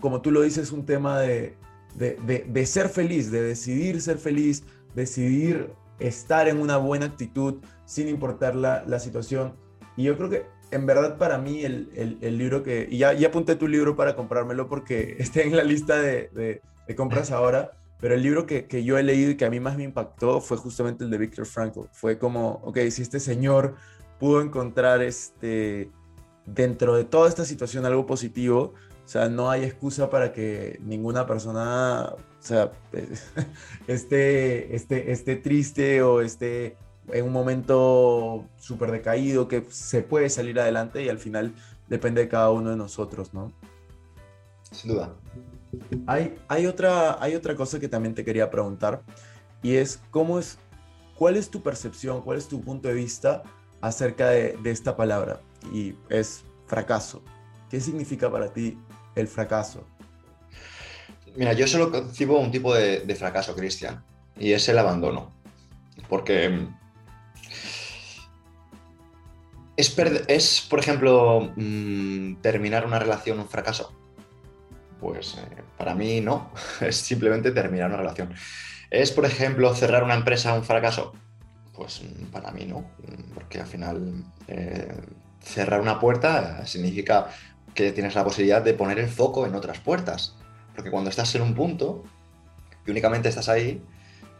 [0.00, 1.54] como tú lo dices, un tema de,
[1.94, 7.56] de, de, de, ser feliz, de decidir ser feliz, decidir estar en una buena actitud
[7.84, 9.54] sin importar la, la situación.
[9.96, 13.12] Y yo creo que en verdad para mí el, el, el libro que, y ya,
[13.12, 17.72] ya, apunté tu libro para comprármelo porque está en la lista de, de compras ahora,
[18.00, 20.40] pero el libro que, que, yo he leído y que a mí más me impactó
[20.40, 21.82] fue justamente el de Viktor Frankl.
[21.92, 23.76] Fue como, ok, si este señor
[24.18, 25.90] pudo encontrar este,
[26.46, 31.26] dentro de toda esta situación algo positivo, o sea, no hay excusa para que ninguna
[31.26, 32.72] persona, o sea,
[33.86, 36.76] esté, esté, esté triste o esté
[37.12, 41.54] en un momento súper decaído, que se puede salir adelante y al final
[41.88, 43.52] depende de cada uno de nosotros, ¿no?
[44.70, 45.14] Sin duda.
[46.06, 49.02] Hay, hay, otra, hay otra cosa que también te quería preguntar
[49.62, 50.58] y es, ¿cómo es,
[51.16, 53.42] ¿cuál es tu percepción, cuál es tu punto de vista
[53.80, 55.40] acerca de, de esta palabra?
[55.72, 57.22] Y es fracaso.
[57.68, 58.78] ¿Qué significa para ti
[59.14, 59.84] el fracaso?
[61.36, 64.02] Mira, yo solo concibo un tipo de, de fracaso, Cristian,
[64.38, 65.32] y es el abandono.
[66.08, 66.68] Porque
[69.80, 73.92] es, por ejemplo, mmm, terminar una relación un fracaso.
[75.00, 78.32] Pues eh, para mí no, es simplemente terminar una relación.
[78.90, 81.12] ¿Es, por ejemplo, cerrar una empresa un fracaso?
[81.74, 82.84] Pues para mí no,
[83.32, 84.92] porque al final eh,
[85.40, 87.28] cerrar una puerta significa
[87.74, 90.36] que tienes la posibilidad de poner el foco en otras puertas.
[90.74, 92.04] Porque cuando estás en un punto
[92.86, 93.82] y únicamente estás ahí,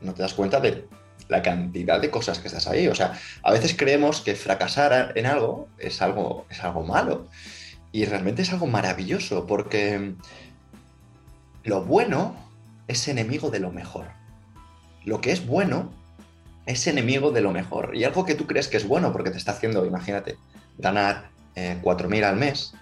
[0.02, 0.86] no te das cuenta de
[1.30, 2.88] la cantidad de cosas que estás ahí.
[2.88, 7.28] O sea, a veces creemos que fracasar en algo es algo, es algo malo.
[7.92, 10.14] Y realmente es algo maravilloso, porque
[11.64, 12.36] lo bueno
[12.88, 14.06] es enemigo de lo mejor.
[15.04, 15.90] Lo que es bueno
[16.66, 17.96] es enemigo de lo mejor.
[17.96, 20.36] Y algo que tú crees que es bueno porque te está haciendo, imagínate,
[20.78, 22.74] ganar eh, 4.000 al mes,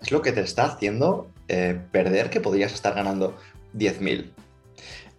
[0.00, 3.36] es lo que te está haciendo eh, perder que podrías estar ganando
[3.74, 4.30] 10.000.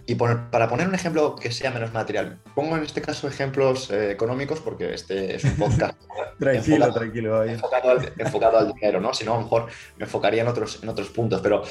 [0.09, 3.91] Y por, para poner un ejemplo que sea menos material, pongo en este caso ejemplos
[3.91, 6.01] eh, económicos porque este es un podcast
[6.39, 9.13] tranquilo, enfocado, tranquilo, enfocado, al, enfocado, al, dinero, ¿no?
[9.13, 9.67] Si no, a lo mejor
[9.97, 11.41] me enfocaría en otros, en otros puntos.
[11.41, 11.61] Pero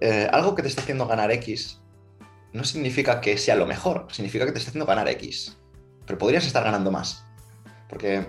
[0.00, 1.82] eh, algo que te está haciendo ganar X
[2.54, 5.58] no significa que sea lo mejor, significa que te está haciendo ganar X.
[6.06, 7.26] Pero podrías estar ganando más.
[7.90, 8.24] Porque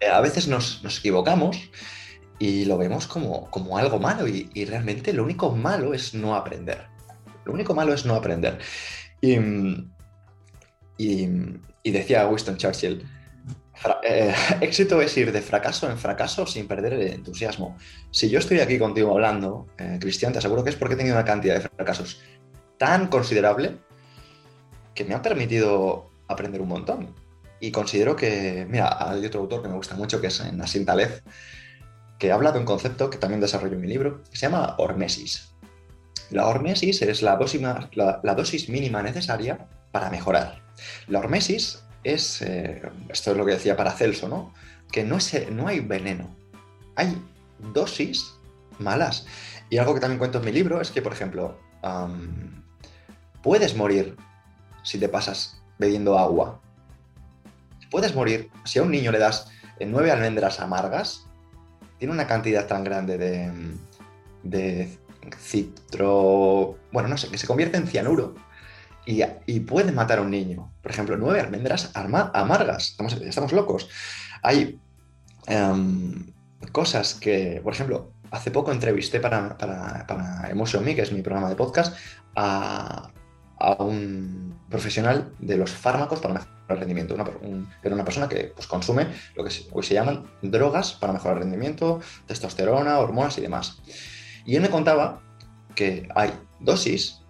[0.00, 1.58] eh, a veces nos, nos equivocamos
[2.38, 6.34] y lo vemos como, como algo malo y, y, realmente lo único malo es no
[6.34, 6.90] aprender.
[7.44, 8.58] Lo único malo es no aprender.
[9.20, 9.36] Y,
[11.84, 13.06] decía Winston Churchill,
[14.02, 17.76] eh, éxito es ir de fracaso en fracaso sin perder el entusiasmo.
[18.10, 21.16] Si yo estoy aquí contigo hablando, eh, Cristian, te aseguro que es porque he tenido
[21.16, 22.20] una cantidad de fracasos
[22.78, 23.78] tan considerable
[24.94, 27.14] que me ha permitido aprender un montón.
[27.60, 31.22] Y considero que, mira, hay otro autor que me gusta mucho, que es Nassim Taleb,
[32.18, 35.51] que habla de un concepto que también desarrollo en mi libro, que se llama hormesis.
[36.32, 40.62] La hormesis es la dosis, mínima necesaria para mejorar.
[41.06, 44.54] La hormesis es, eh, esto es lo que decía Paracelso, ¿no?
[44.90, 46.34] Que no, es, no hay veneno,
[46.96, 47.16] hay
[47.74, 48.34] dosis
[48.78, 49.26] malas.
[49.68, 51.58] Y algo que también cuento en mi libro es que, por ejemplo,
[53.42, 54.16] puedes morir
[54.82, 56.60] si te pasas bebiendo agua.
[57.90, 61.26] Puedes morir si a un niño le das nueve almendras amargas,
[61.98, 63.52] tiene una cantidad tan grande de,
[64.42, 64.98] de
[65.38, 66.78] citro...
[66.92, 68.34] Bueno, no sé, que se convierte en cianuro
[69.06, 70.72] y, y, puede matar a un niño.
[70.82, 72.90] Por ejemplo, nueve almendras amargas.
[72.90, 73.88] Estamos, estamos locos.
[74.42, 74.80] Hay
[75.48, 76.26] um,
[76.70, 81.22] cosas que, por ejemplo, hace poco entrevisté para, para, para Emotion Me, que es mi
[81.22, 81.96] programa de podcast,
[82.36, 83.10] a,
[83.58, 87.14] a un profesional de los fármacos para mejorar el rendimiento.
[87.14, 90.26] Una, un, era una persona que pues, consume lo que, se, lo que se llaman
[90.42, 93.82] drogas para mejorar el rendimiento, testosterona, hormonas y demás.
[94.44, 95.20] Y él me contaba
[95.74, 97.20] que hay dosis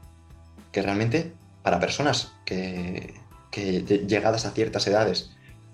[0.72, 3.14] que realmente para personas que,
[3.50, 5.30] que lle- llegadas a ciertas edades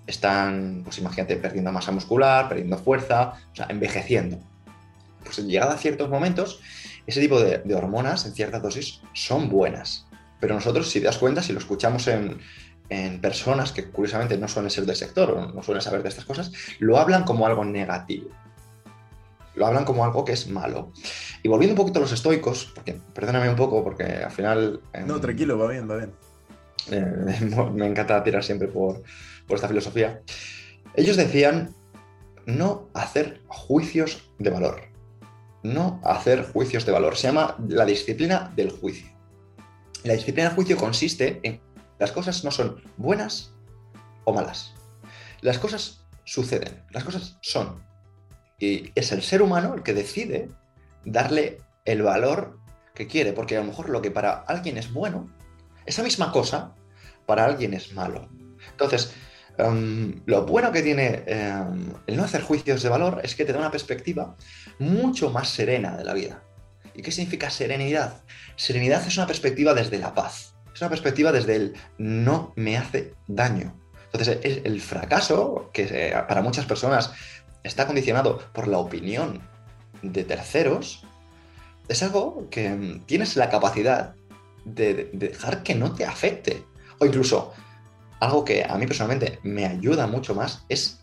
[0.07, 4.39] están, pues imagínate, perdiendo masa muscular, perdiendo fuerza, o sea, envejeciendo.
[5.23, 6.59] Pues llegada a ciertos momentos,
[7.05, 10.05] ese tipo de, de hormonas en ciertas dosis son buenas.
[10.39, 12.39] Pero nosotros, si te das cuenta, si lo escuchamos en,
[12.89, 16.25] en personas que curiosamente no suelen ser del sector o no suelen saber de estas
[16.25, 18.29] cosas, lo hablan como algo negativo.
[19.55, 20.91] Lo hablan como algo que es malo.
[21.43, 24.81] Y volviendo un poquito a los estoicos, porque perdóname un poco, porque al final.
[24.93, 26.13] em, No, tranquilo, va bien, va bien.
[26.91, 29.03] eh, me encanta tirar siempre por,
[29.47, 30.21] por esta filosofía.
[30.95, 31.75] Ellos decían
[32.45, 34.81] no hacer juicios de valor.
[35.61, 37.15] No hacer juicios de valor.
[37.17, 39.07] Se llama la disciplina del juicio.
[40.03, 41.61] La disciplina del juicio consiste en
[41.99, 43.53] las cosas no son buenas
[44.23, 44.73] o malas.
[45.41, 47.83] Las cosas suceden, las cosas son.
[48.59, 50.49] Y es el ser humano el que decide
[51.05, 52.59] darle el valor
[52.93, 55.33] que quiere, porque a lo mejor lo que para alguien es bueno,
[55.85, 56.75] esa misma cosa
[57.25, 58.29] para alguien es malo.
[58.71, 59.13] Entonces,
[59.57, 63.53] em, lo bueno que tiene em, el no hacer juicios de valor es que te
[63.53, 64.35] da una perspectiva
[64.79, 66.43] mucho más serena de la vida.
[66.93, 68.23] ¿Y qué significa serenidad?
[68.55, 73.13] Serenidad es una perspectiva desde la paz, es una perspectiva desde el no me hace
[73.27, 73.79] daño.
[74.11, 77.11] Entonces, es el fracaso, que eh, para muchas personas
[77.63, 79.41] está condicionado por la opinión
[80.01, 81.03] de terceros,
[81.87, 84.15] es algo que mm, tienes la capacidad
[84.65, 86.63] de, de- de dejar que no te afecte.
[86.99, 87.53] O incluso,
[88.19, 90.99] algo que a mí personalmente me ayuda mucho más es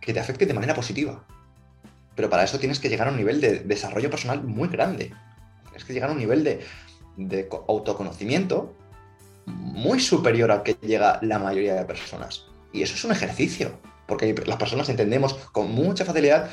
[0.00, 1.24] que te afecte de manera positiva.
[2.14, 5.12] Pero para eso tienes que llegar a un nivel de desarrollo personal muy grande.
[5.64, 6.64] Tienes que llegar a un nivel de,
[7.16, 8.74] de co- autoconocimiento
[9.46, 12.46] muy superior al que llega la mayoría de personas.
[12.72, 13.72] Y eso es un ejercicio,
[14.10, 16.50] porque las personas entendemos con mucha facilidad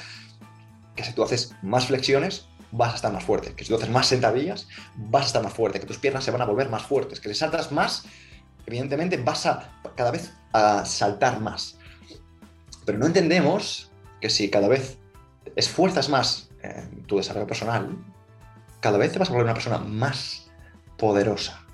[0.96, 3.54] que si tú haces más flexiones, vas a estar más fuerte.
[3.54, 5.80] Que si tú haces más sentadillas, vas a estar más fuerte.
[5.80, 7.20] Que tus piernas se van a volver más fuertes.
[7.20, 8.06] Que si saltas más,
[8.68, 11.78] evidentemente vas a cada vez a saltar más.
[12.86, 13.92] Pero no entendemos
[14.22, 15.00] que si cada vez
[15.56, 17.98] esfuerzas más en tu desarrollo personal,
[18.80, 20.52] cada vez te vas a volver una persona más
[20.98, 21.66] poderosa.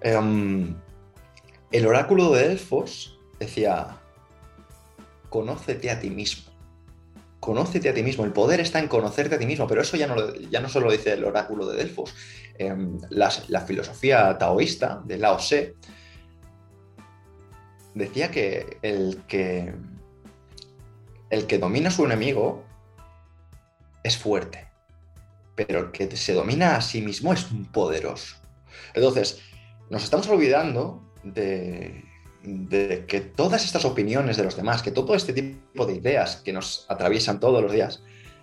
[0.00, 0.76] Em,
[1.72, 3.98] el oráculo de Delfos decía,
[5.36, 6.50] conócete a ti mismo.
[7.40, 8.24] Conócete a ti mismo.
[8.24, 10.86] El poder está en conocerte a ti mismo, pero eso ya no, ya no solo
[10.86, 12.14] lo dice el oráculo de Delfos.
[12.58, 15.74] Em, las- la filosofía taoísta de Lao Tse
[17.94, 19.74] decía que el que
[21.28, 22.64] el que domina a su enemigo
[24.02, 24.68] es fuerte,
[25.54, 28.36] pero el que se domina a sí mismo es poderoso.
[28.94, 29.42] Entonces,
[29.90, 32.04] nos estamos olvidando de,
[32.46, 36.52] de que todas estas opiniones de los demás, que todo este tipo de ideas que
[36.52, 38.02] nos atraviesan todos los días,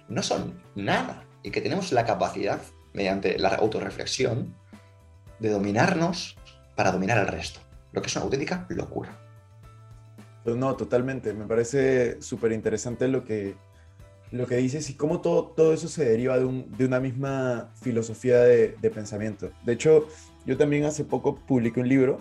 [0.09, 2.61] no son nada y que tenemos la capacidad,
[2.93, 4.55] mediante la autorreflexión,
[5.39, 6.37] de dominarnos
[6.75, 7.59] para dominar al resto,
[7.91, 9.19] lo que es una auténtica locura.
[10.43, 11.33] Pues no, totalmente.
[11.33, 13.55] Me parece súper interesante lo que,
[14.31, 17.71] lo que dices y cómo todo, todo eso se deriva de, un- de una misma
[17.81, 19.51] filosofía de, de pensamiento.
[19.63, 20.07] De hecho,
[20.45, 22.19] yo también hace poco publiqué un libro,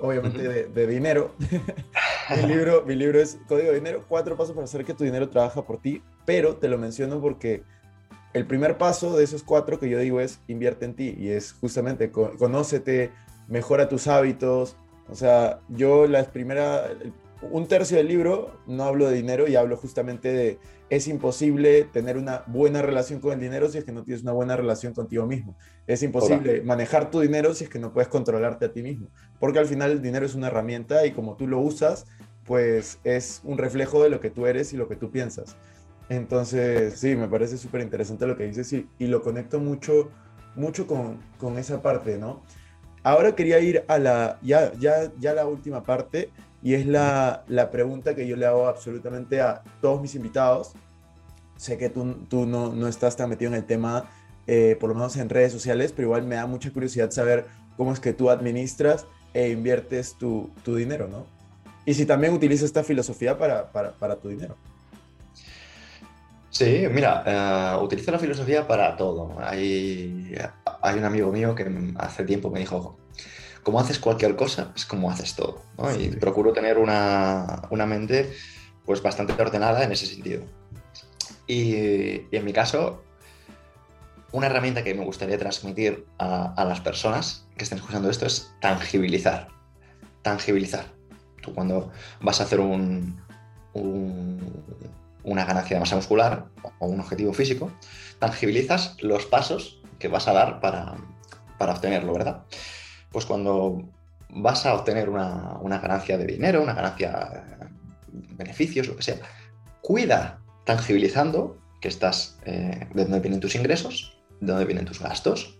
[0.00, 1.32] obviamente de, de dinero.
[2.36, 5.28] mi, libro, mi libro es Código de Dinero, cuatro pasos para hacer que tu dinero
[5.28, 7.62] trabaja por ti, pero te lo menciono porque
[8.32, 11.52] el primer paso de esos cuatro que yo digo es invierte en ti y es
[11.52, 13.10] justamente co- conócete,
[13.48, 14.76] mejora tus hábitos.
[15.08, 17.12] O sea, yo la primera, el-
[17.50, 20.58] un tercio del libro no hablo de dinero y hablo justamente de
[20.90, 24.32] es imposible tener una buena relación con el dinero si es que no tienes una
[24.32, 25.56] buena relación contigo mismo.
[25.86, 29.08] Es imposible manejar tu dinero si es que no puedes controlarte a ti mismo.
[29.40, 32.06] Porque al final el dinero es una herramienta y como tú lo usas,
[32.44, 35.56] pues es un reflejo de lo que tú eres y lo que tú piensas.
[36.10, 40.10] Entonces, sí, me parece súper interesante lo que dices y, y lo conecto mucho,
[40.56, 42.42] mucho con, con esa parte, ¿no?
[43.02, 46.30] Ahora quería ir a la, ya, ya, ya la última parte
[46.62, 50.72] y es la, la pregunta que yo le hago absolutamente a todos mis invitados.
[51.56, 54.08] Sé que tú, tú no, no estás tan metido en el tema,
[54.46, 57.92] eh, por lo menos en redes sociales, pero igual me da mucha curiosidad saber cómo
[57.92, 61.26] es que tú administras e inviertes tu, tu dinero, ¿no?
[61.84, 64.56] Y si también utilizas esta filosofía para, para, para tu dinero.
[66.50, 69.36] Sí, mira, eh, utilizo la filosofía para todo.
[69.40, 70.36] Hay,
[70.82, 71.66] hay un amigo mío que
[71.96, 72.98] hace tiempo me dijo,
[73.62, 75.62] como haces cualquier cosa, es como haces todo.
[75.78, 75.90] ¿no?
[75.94, 76.16] Y Sí.
[76.16, 78.32] procuro tener una, una mente
[78.84, 80.42] pues bastante ordenada en ese sentido.
[81.46, 83.02] Y, y en mi caso,
[84.32, 88.52] una herramienta que me gustaría transmitir a, a las personas que estén escuchando esto es
[88.60, 89.48] tangibilizar.
[90.22, 90.86] Tangibilizar.
[91.42, 91.90] Tú cuando
[92.20, 93.20] vas a hacer un,
[93.74, 94.64] un-
[95.24, 96.46] una ganancia de masa muscular
[96.80, 97.70] o un objetivo físico,
[98.18, 100.96] tangibilizas los pasos que vas a dar para,
[101.58, 102.42] para obtenerlo, ¿verdad?
[103.12, 103.82] Pues cuando
[104.30, 107.66] vas a obtener una, ganancia de dinero, una ganancia, eh,
[108.34, 109.16] beneficios, lo que sea,
[109.80, 115.58] cuida tangibilizando que estás, eh, de dónde vienen tus ingresos, de dónde vienen tus gastos.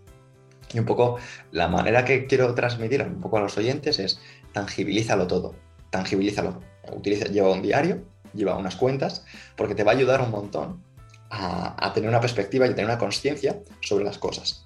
[0.73, 1.17] Y un poco
[1.51, 4.19] la manera que quiero transmitir un poco a los oyentes es
[4.53, 5.55] tangibilízalo todo,
[5.91, 6.61] tangibilízalo.
[6.91, 9.23] Utiliza, lleva un diario, lleva unas cuentas,
[9.55, 10.83] porque te va a ayudar un montón
[11.29, 14.65] a, a tener una perspectiva y tener una conciencia sobre las cosas.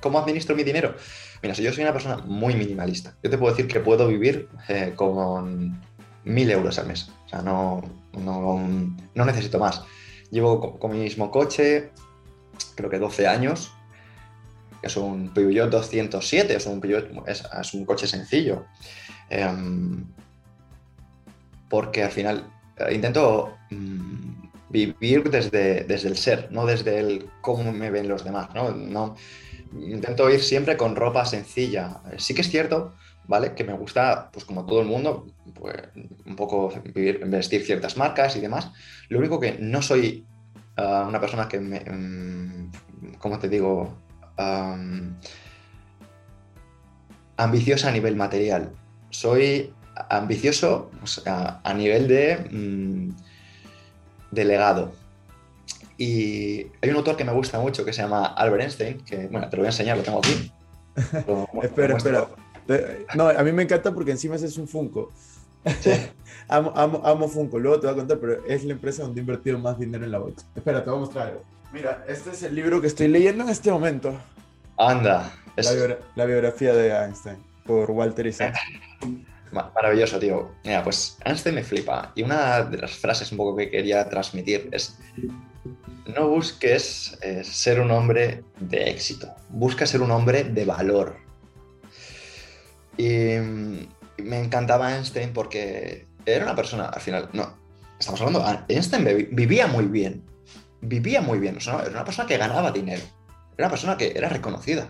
[0.00, 0.96] ¿Cómo administro mi dinero?
[1.42, 4.48] Mira, si yo soy una persona muy minimalista, yo te puedo decir que puedo vivir
[4.68, 5.80] eh, con
[6.24, 7.10] mil euros al mes.
[7.26, 7.82] O sea, no,
[8.18, 9.82] no, necesito más.
[10.30, 11.90] Llevo con, mi mismo coche,
[12.74, 13.72] creo que 12 años.
[14.82, 18.64] Es un Peugeot 207, es un, Peugeot, es, un coche sencillo.
[19.28, 20.04] Em,
[21.68, 22.44] porque al final
[22.76, 28.24] eh, intento mm, vivir desde, desde el ser, no desde el cómo me ven los
[28.24, 28.50] demás.
[28.54, 29.16] No,
[29.72, 32.00] intento ir siempre con ropa sencilla.
[32.16, 32.94] Sí que es cierto,
[33.26, 33.54] ¿vale?
[33.54, 35.76] Que me gusta, pues como todo el mundo, pues,
[36.26, 38.70] un poco vivir, vestir ciertas marcas y demás.
[39.08, 40.26] Lo único que no soy
[40.76, 42.70] ah, una persona que me, mm,
[43.18, 43.94] ¿cómo te digo?
[44.36, 45.16] Am,
[47.36, 48.72] ambiciosa a nivel material.
[49.10, 49.72] Soy
[50.10, 50.90] ambicioso
[51.26, 53.10] a nivel de, mm,
[54.30, 54.92] de legado.
[55.98, 59.48] Y hay un autor que me gusta mucho que se llama Albert Einstein, que, bueno,
[59.50, 60.52] te lo voy a enseñar, lo tengo aquí.
[61.26, 62.28] Lo- Espera, espera.
[63.16, 65.10] No, a mí me encanta porque encima ese es un Funko.
[66.48, 69.22] amo, amo, amo Funko, luego te voy a contar, pero es la empresa donde he
[69.22, 70.46] invertido más dinero en la bolsa.
[70.54, 71.42] Espera, te voy a mostrar algo.
[71.72, 74.14] Mira, este es el libro que estoy leyendo en este momento.
[74.76, 77.36] Anda, es La, biogra- la biografía de Einstein,
[77.66, 78.54] por Walter Isaac.
[79.52, 80.50] ma- maravilloso, tío.
[80.64, 82.12] Mira, pues Einstein me flipa.
[82.14, 84.96] Y una de las frases un poco que quería transmitir es,
[86.08, 91.16] no busques eh, ser un hombre de éxito, busca ser un hombre de valor.
[92.96, 93.36] Y
[94.22, 97.54] me encantaba Einstein porque era una persona, al final, no,
[97.98, 100.24] estamos hablando, Einstein vi- vivía muy bien,
[100.80, 103.02] vivía muy bien, era una persona que ganaba dinero,
[103.56, 104.88] era una persona que era reconocida.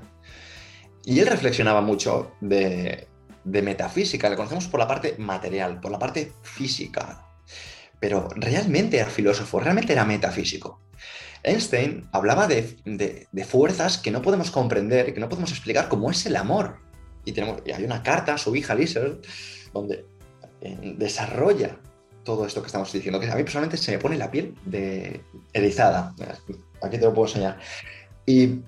[1.05, 3.09] Y él reflexionaba mucho de,
[3.45, 7.25] de metafísica, le conocemos por la parte material, por la parte física,
[7.99, 10.81] pero realmente era filósofo, realmente era metafísico.
[11.43, 16.27] Einstein hablaba de, de- fuerzas que no podemos comprender que no podemos explicar, como es
[16.27, 16.77] el amor.
[17.25, 19.19] Y, tenemos, y hay una carta a su hija Lizard
[19.73, 20.05] donde
[20.61, 21.79] eh, desarrolla
[22.25, 25.21] todo esto que estamos diciendo, que a mí personalmente se me pone la piel de
[25.53, 26.15] erizada.
[26.83, 27.59] Aquí te lo puedo enseñar.
[28.27, 28.61] Y,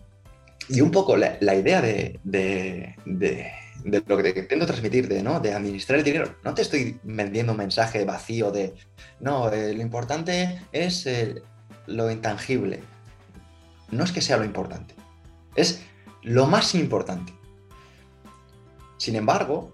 [0.68, 3.50] y un poco la, idea de, de- de-
[3.84, 5.40] de lo que te intento transmitir, de, ¿no?
[5.40, 8.74] de administrar el dinero, no te estoy vendiendo un mensaje vacío de,
[9.20, 11.36] no, eh, lo importante es eh,
[11.86, 12.82] lo intangible.
[13.90, 14.94] No es que sea lo importante,
[15.56, 15.82] es
[16.22, 17.32] lo más importante.
[18.98, 19.72] Sin embargo,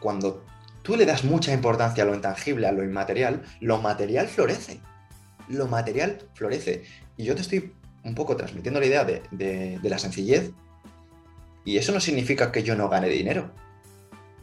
[0.00, 0.44] cuando
[0.82, 4.80] tú le das mucha importancia a lo intangible, a lo inmaterial, lo material florece.
[5.48, 6.84] Lo material florece.
[7.16, 7.72] Y yo te estoy
[8.04, 10.50] un poco transmitiendo la idea de, de- la sencillez.
[11.64, 13.50] Y eso no significa que yo no gane dinero.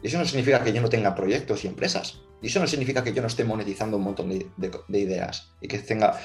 [0.02, 2.20] Y eso no significa que yo no tenga proyectos y empresas.
[2.40, 5.66] Y eso no significa que yo no esté monetizando un montón de- de ideas y
[5.68, 6.18] que tenga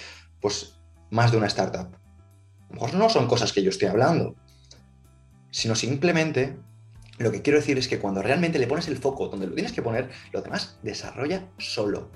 [0.43, 0.75] pues
[1.09, 1.87] más de una startup.
[1.95, 4.35] A lo mejor no son cosas que yo estoy hablando,
[5.49, 6.57] sino simplemente
[7.17, 9.71] lo que quiero decir es que cuando realmente le pones el foco donde lo tienes
[9.71, 12.09] que poner, lo demás desarrolla solo.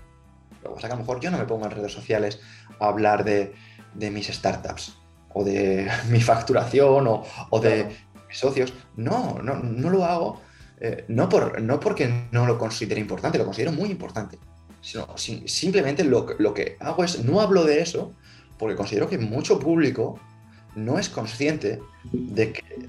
[0.64, 2.40] Lo que pasa es que a lo mejor yo no me pongo en redes sociales
[2.80, 3.54] a hablar de,
[3.94, 4.98] de mis startups
[5.34, 7.96] o de mi facturación o, o de Claro.
[8.28, 8.74] mis socios.
[8.96, 10.42] No, no, no lo hago.
[10.82, 14.38] eh, no, por, no porque no lo considere importante, lo considero muy importante.
[14.88, 18.14] Sino, si- simplemente lo, que- hago es, no hablo de eso
[18.58, 20.18] porque considero que mucho público
[20.76, 21.82] no es consciente
[22.14, 22.88] de que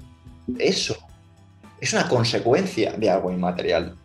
[0.59, 0.95] eso
[1.81, 3.97] es una consecuencia de algo inmaterial.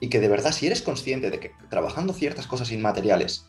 [0.00, 3.46] Y que de verdad, si eres consciente de que trabajando ciertas cosas inmateriales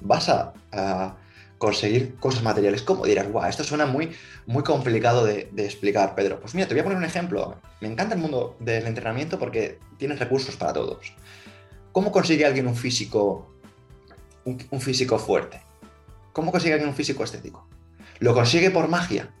[0.00, 1.16] vas a, a
[1.58, 4.12] conseguir cosas materiales, como dirás, guau, esto suena muy,
[4.46, 6.38] muy complicado de, de explicar, Pedro.
[6.38, 7.56] Pues mira, te voy a poner un ejemplo.
[7.80, 11.12] Me encanta el mundo del entrenamiento porque tienes recursos para todos.
[11.96, 13.54] ¿Cómo consigue alguien un físico,
[14.44, 15.62] un, físico fuerte?
[16.34, 17.70] ¿Cómo consigue alguien un físico estético?
[18.18, 19.34] ¿Lo consigue por magia?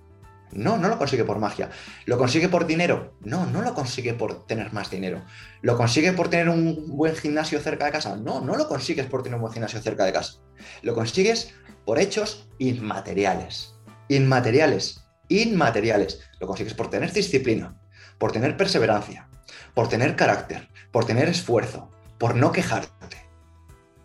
[0.52, 1.68] No, no lo consigue por magia.
[2.06, 3.12] ¿Lo consigue por dinero?
[3.20, 5.22] No, no lo consigue por tener más dinero.
[5.60, 8.16] ¿Lo consigue por tener un buen gimnasio cerca de casa?
[8.16, 10.40] No, no lo consigues por tener un buen gimnasio cerca de casa.
[10.80, 11.52] Lo consigues
[11.84, 13.74] por hechos inmateriales.
[14.08, 15.04] Inmateriales.
[15.28, 16.20] Inmateriales.
[16.40, 17.78] Lo consigues por tener disciplina,
[18.16, 19.28] por tener perseverancia,
[19.74, 23.16] por tener carácter, por tener esfuerzo, por no quejarte,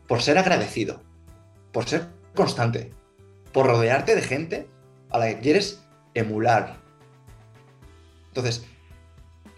[0.07, 1.01] por ser agradecido,
[1.72, 2.91] por ser constante,
[3.51, 4.68] por rodearte de gente
[5.09, 5.82] a la que quieres
[6.14, 6.80] emular,
[8.28, 8.66] Entonces,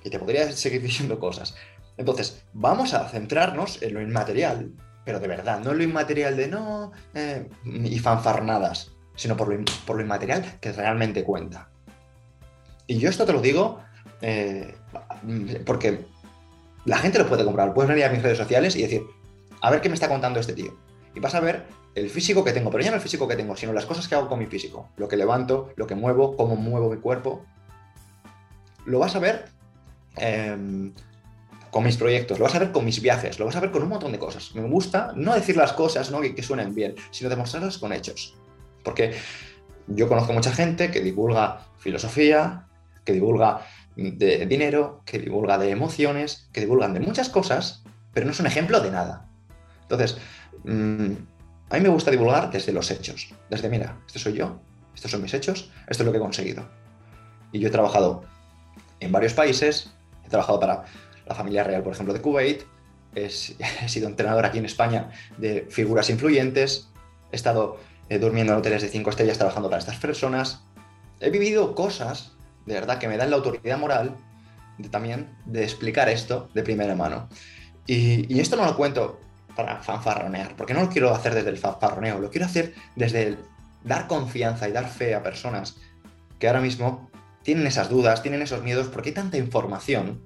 [0.03, 1.55] y te podría seguir diciendo cosas.
[1.97, 4.71] Entonces, vamos a centrarnos en lo inmaterial,
[5.05, 10.01] pero de verdad, no en lo inmaterial de no eh, y fanfarnadas, sino por lo,
[10.01, 11.69] inmaterial que realmente cuenta.
[12.87, 13.79] Y yo esto te lo digo
[14.21, 14.75] eh,
[15.65, 16.05] porque
[16.86, 17.73] la gente lo puede comprar.
[17.73, 19.05] Puedes venir a mis redes sociales y decir,
[19.61, 20.77] a ver qué me está contando este tío.
[21.15, 21.65] Y vas a ver
[21.95, 24.15] el físico que tengo, pero ya no el físico que tengo, sino las cosas que
[24.15, 24.89] hago con mi físico.
[24.97, 27.45] Lo que levanto, lo que muevo, cómo muevo mi cuerpo.
[28.86, 29.45] Lo vas a ver
[30.17, 30.91] eh,
[31.71, 33.84] con mis proyectos, lo vas a ver con mis viajes, lo vas a ver con
[33.84, 34.53] un montón de cosas.
[34.55, 36.19] Me gusta no decir las cosas ¿no?
[36.19, 38.36] que, que suenen bien, sino demostrarlas con hechos.
[38.84, 39.13] Porque
[39.88, 42.67] yo conozco mucha gente que divulga filosofía,
[43.05, 43.61] que divulga
[43.95, 47.83] de dinero, que divulga de emociones, que divulgan de muchas cosas,
[48.13, 49.29] pero no es un ejemplo de nada.
[49.83, 50.17] Entonces,
[50.63, 51.11] mm,
[51.69, 53.33] a mí me gusta divulgar desde los hechos.
[53.49, 54.59] Desde, mira, este soy yo,
[54.95, 56.63] estos son mis hechos, esto es lo que he conseguido.
[57.51, 58.23] Y yo he trabajado
[58.99, 59.91] en varios países,
[60.25, 60.85] he trabajado para
[61.25, 62.63] la familia real, por ejemplo, de Kuwait,
[63.15, 66.89] he, sido entrenador aquí en España de figuras influyentes,
[67.31, 67.77] he estado
[68.09, 70.63] eh, durmiendo en hoteles de cinco estrellas trabajando para estas personas.
[71.19, 72.32] He vivido cosas,
[72.66, 74.16] de verdad, que me dan la autoridad moral
[74.78, 77.30] de, también de explicar esto de primera mano.
[77.86, 79.20] Y, esto no lo cuento
[79.55, 83.39] para fanfarronear, porque no lo quiero hacer desde el fanfarroneo, lo quiero hacer desde el
[83.84, 85.78] dar confianza y dar fe a personas
[86.39, 87.11] que ahora mismo
[87.43, 90.22] tienen esas dudas, tienen esos miedos, porque hay tanta información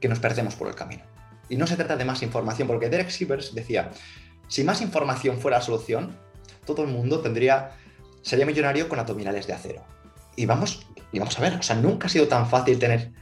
[0.00, 1.04] que nos perdemos por el camino.
[1.48, 3.90] Y no se trata de más información, porque Derek Sivers decía,
[4.48, 6.16] si más información fuera la solución,
[6.64, 7.72] todo el mundo tendría,
[8.22, 9.84] sería millonario con abdominales de acero.
[10.34, 13.12] Y vamos, y vamos a ver, o sea, nunca ha sido tan fácil tener,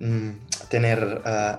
[0.00, 0.30] mm,
[0.68, 1.56] tener eh,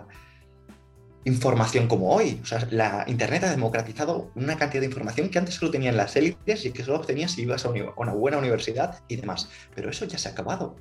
[1.25, 2.39] información como hoy.
[2.41, 6.15] O sea, la Internet ha democratizado una cantidad de información que antes solo tenían las
[6.15, 9.49] élites y que solo obtenías si ibas a una buena universidad y demás.
[9.73, 10.75] Pero eso ya se ha acabado.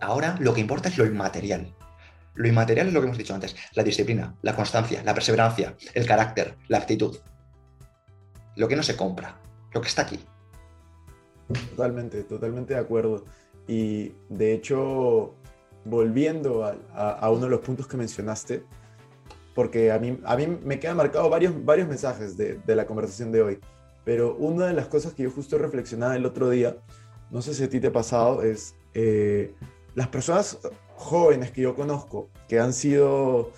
[0.00, 1.74] Ahora lo que importa es lo inmaterial.
[2.34, 6.06] Lo inmaterial es lo que hemos dicho antes, la disciplina, la constancia, la perseverancia, el
[6.06, 7.18] carácter, la actitud.
[8.56, 9.38] Lo que no se compra,
[9.72, 10.18] lo que está aquí.
[11.70, 13.24] Totalmente, totalmente de acuerdo.
[13.68, 15.34] Y de hecho,
[15.84, 18.64] volviendo a, a- a uno de los puntos que mencionaste,
[19.54, 23.30] porque a mí, a mí me quedan marcados varios, varios mensajes de, de la conversación
[23.32, 23.58] de hoy,
[24.04, 26.76] pero una de las cosas que yo justo reflexionaba el otro día,
[27.30, 29.54] no sé si a ti te ha pasado, es eh,
[29.94, 30.58] las personas
[30.96, 33.50] jóvenes que yo conozco, que han sido,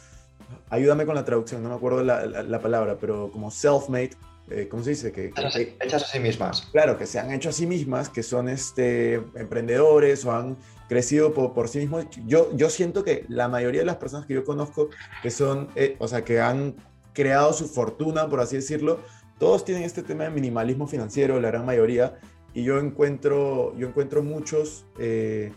[0.71, 4.17] ayúdame con la traducción, no me acuerdo la, la- la palabra, pero como self-made,
[4.51, 5.12] eh, ¿cómo se dice?
[5.12, 6.68] Que, que- Hechas, a sí mismas.
[6.72, 10.57] Claro, que se han hecho a sí mismas, que son este, emprendedores o han
[10.88, 12.07] crecido por, por sí mismos.
[12.26, 14.90] Yo, yo siento que la mayoría de las personas que yo conozco,
[15.22, 16.74] que son, eh, o sea, que han
[17.12, 19.01] creado su fortuna, por así decirlo,
[19.38, 22.18] todos tienen este tema de minimalismo financiero, la gran mayoría,
[22.53, 25.53] y yo encuentro, yo encuentro muchos eh,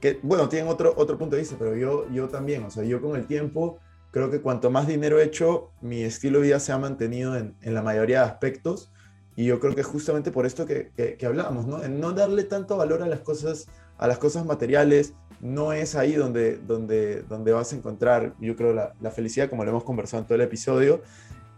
[0.00, 3.00] que, bueno, tienen otro, otro punto de vista, pero yo, yo también, o sea, yo
[3.00, 3.78] con el tiempo
[4.14, 7.56] creo que cuanto más dinero he hecho, mi estilo de vida se ha mantenido en,
[7.62, 8.92] en la mayoría de aspectos.
[9.34, 11.82] Y yo creo que justamente por esto que, que, que hablábamos, ¿no?
[11.82, 13.66] En no darle tanto valor a las cosas,
[13.98, 18.72] a las cosas materiales, no es ahí donde, donde, donde vas a encontrar, yo creo,
[18.72, 21.02] la, la felicidad, como lo hemos conversado en todo el episodio.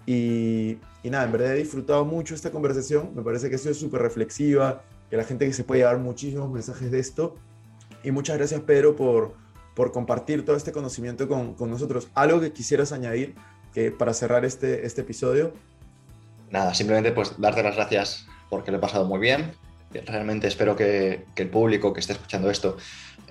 [0.07, 3.75] Y, y nada, en verdad he disfrutado mucho esta conversación, me parece que ha sido
[3.75, 4.81] súper reflexiva,
[5.11, 7.35] que la gente que se puede llevar muchísimos mensajes de esto.
[8.03, 9.35] Y muchas gracias, Pedro, por,
[9.77, 12.09] por compartir todo este conocimiento con, con nosotros.
[12.15, 13.35] ¿Algo que quisieras añadir
[13.75, 15.53] que para cerrar este, este episodio?
[16.51, 19.53] Nada, simplemente pues darte las gracias porque lo he pasado muy bien.
[20.07, 22.79] Realmente espero que, que el público que esté escuchando esto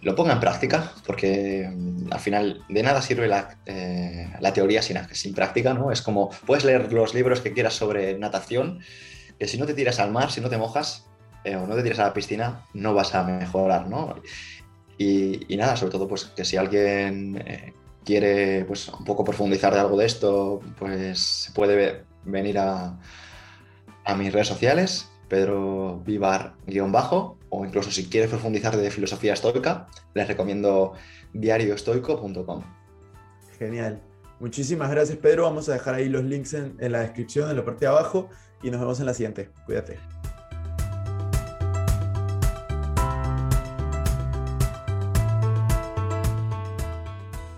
[0.04, 4.84] lo ponga en práctica, porque mm, al final de nada sirve la, eh, la teoría
[4.84, 5.92] sin, sin práctica, ¿no?
[5.92, 8.82] Es como, puedes leer los libros que quieras sobre natación,
[9.40, 11.08] que si no te tiras al mar, si no te mojas
[11.44, 14.16] eh, o no te tiras a la piscina, no vas a mejorar, ¿no?
[14.98, 17.74] Y, nada, sobre todo, pues que si alguien eh,
[18.06, 22.98] quiere pues, un poco profundizar de algo de esto, pues puede ve- venir a,
[24.06, 30.28] a mis redes sociales, Pedro Vivar-bajo, o incluso si quieres profundizar de filosofía estoica, les
[30.28, 30.94] recomiendo
[31.34, 32.64] diarioestoico.com.
[33.60, 34.02] Genial.
[34.40, 35.44] Muchísimas gracias, Pedro.
[35.44, 38.30] Vamos a dejar ahí los links en, en la descripción, en la parte de abajo,
[38.62, 39.50] y nos vemos en la siguiente.
[39.66, 39.98] Cuídate.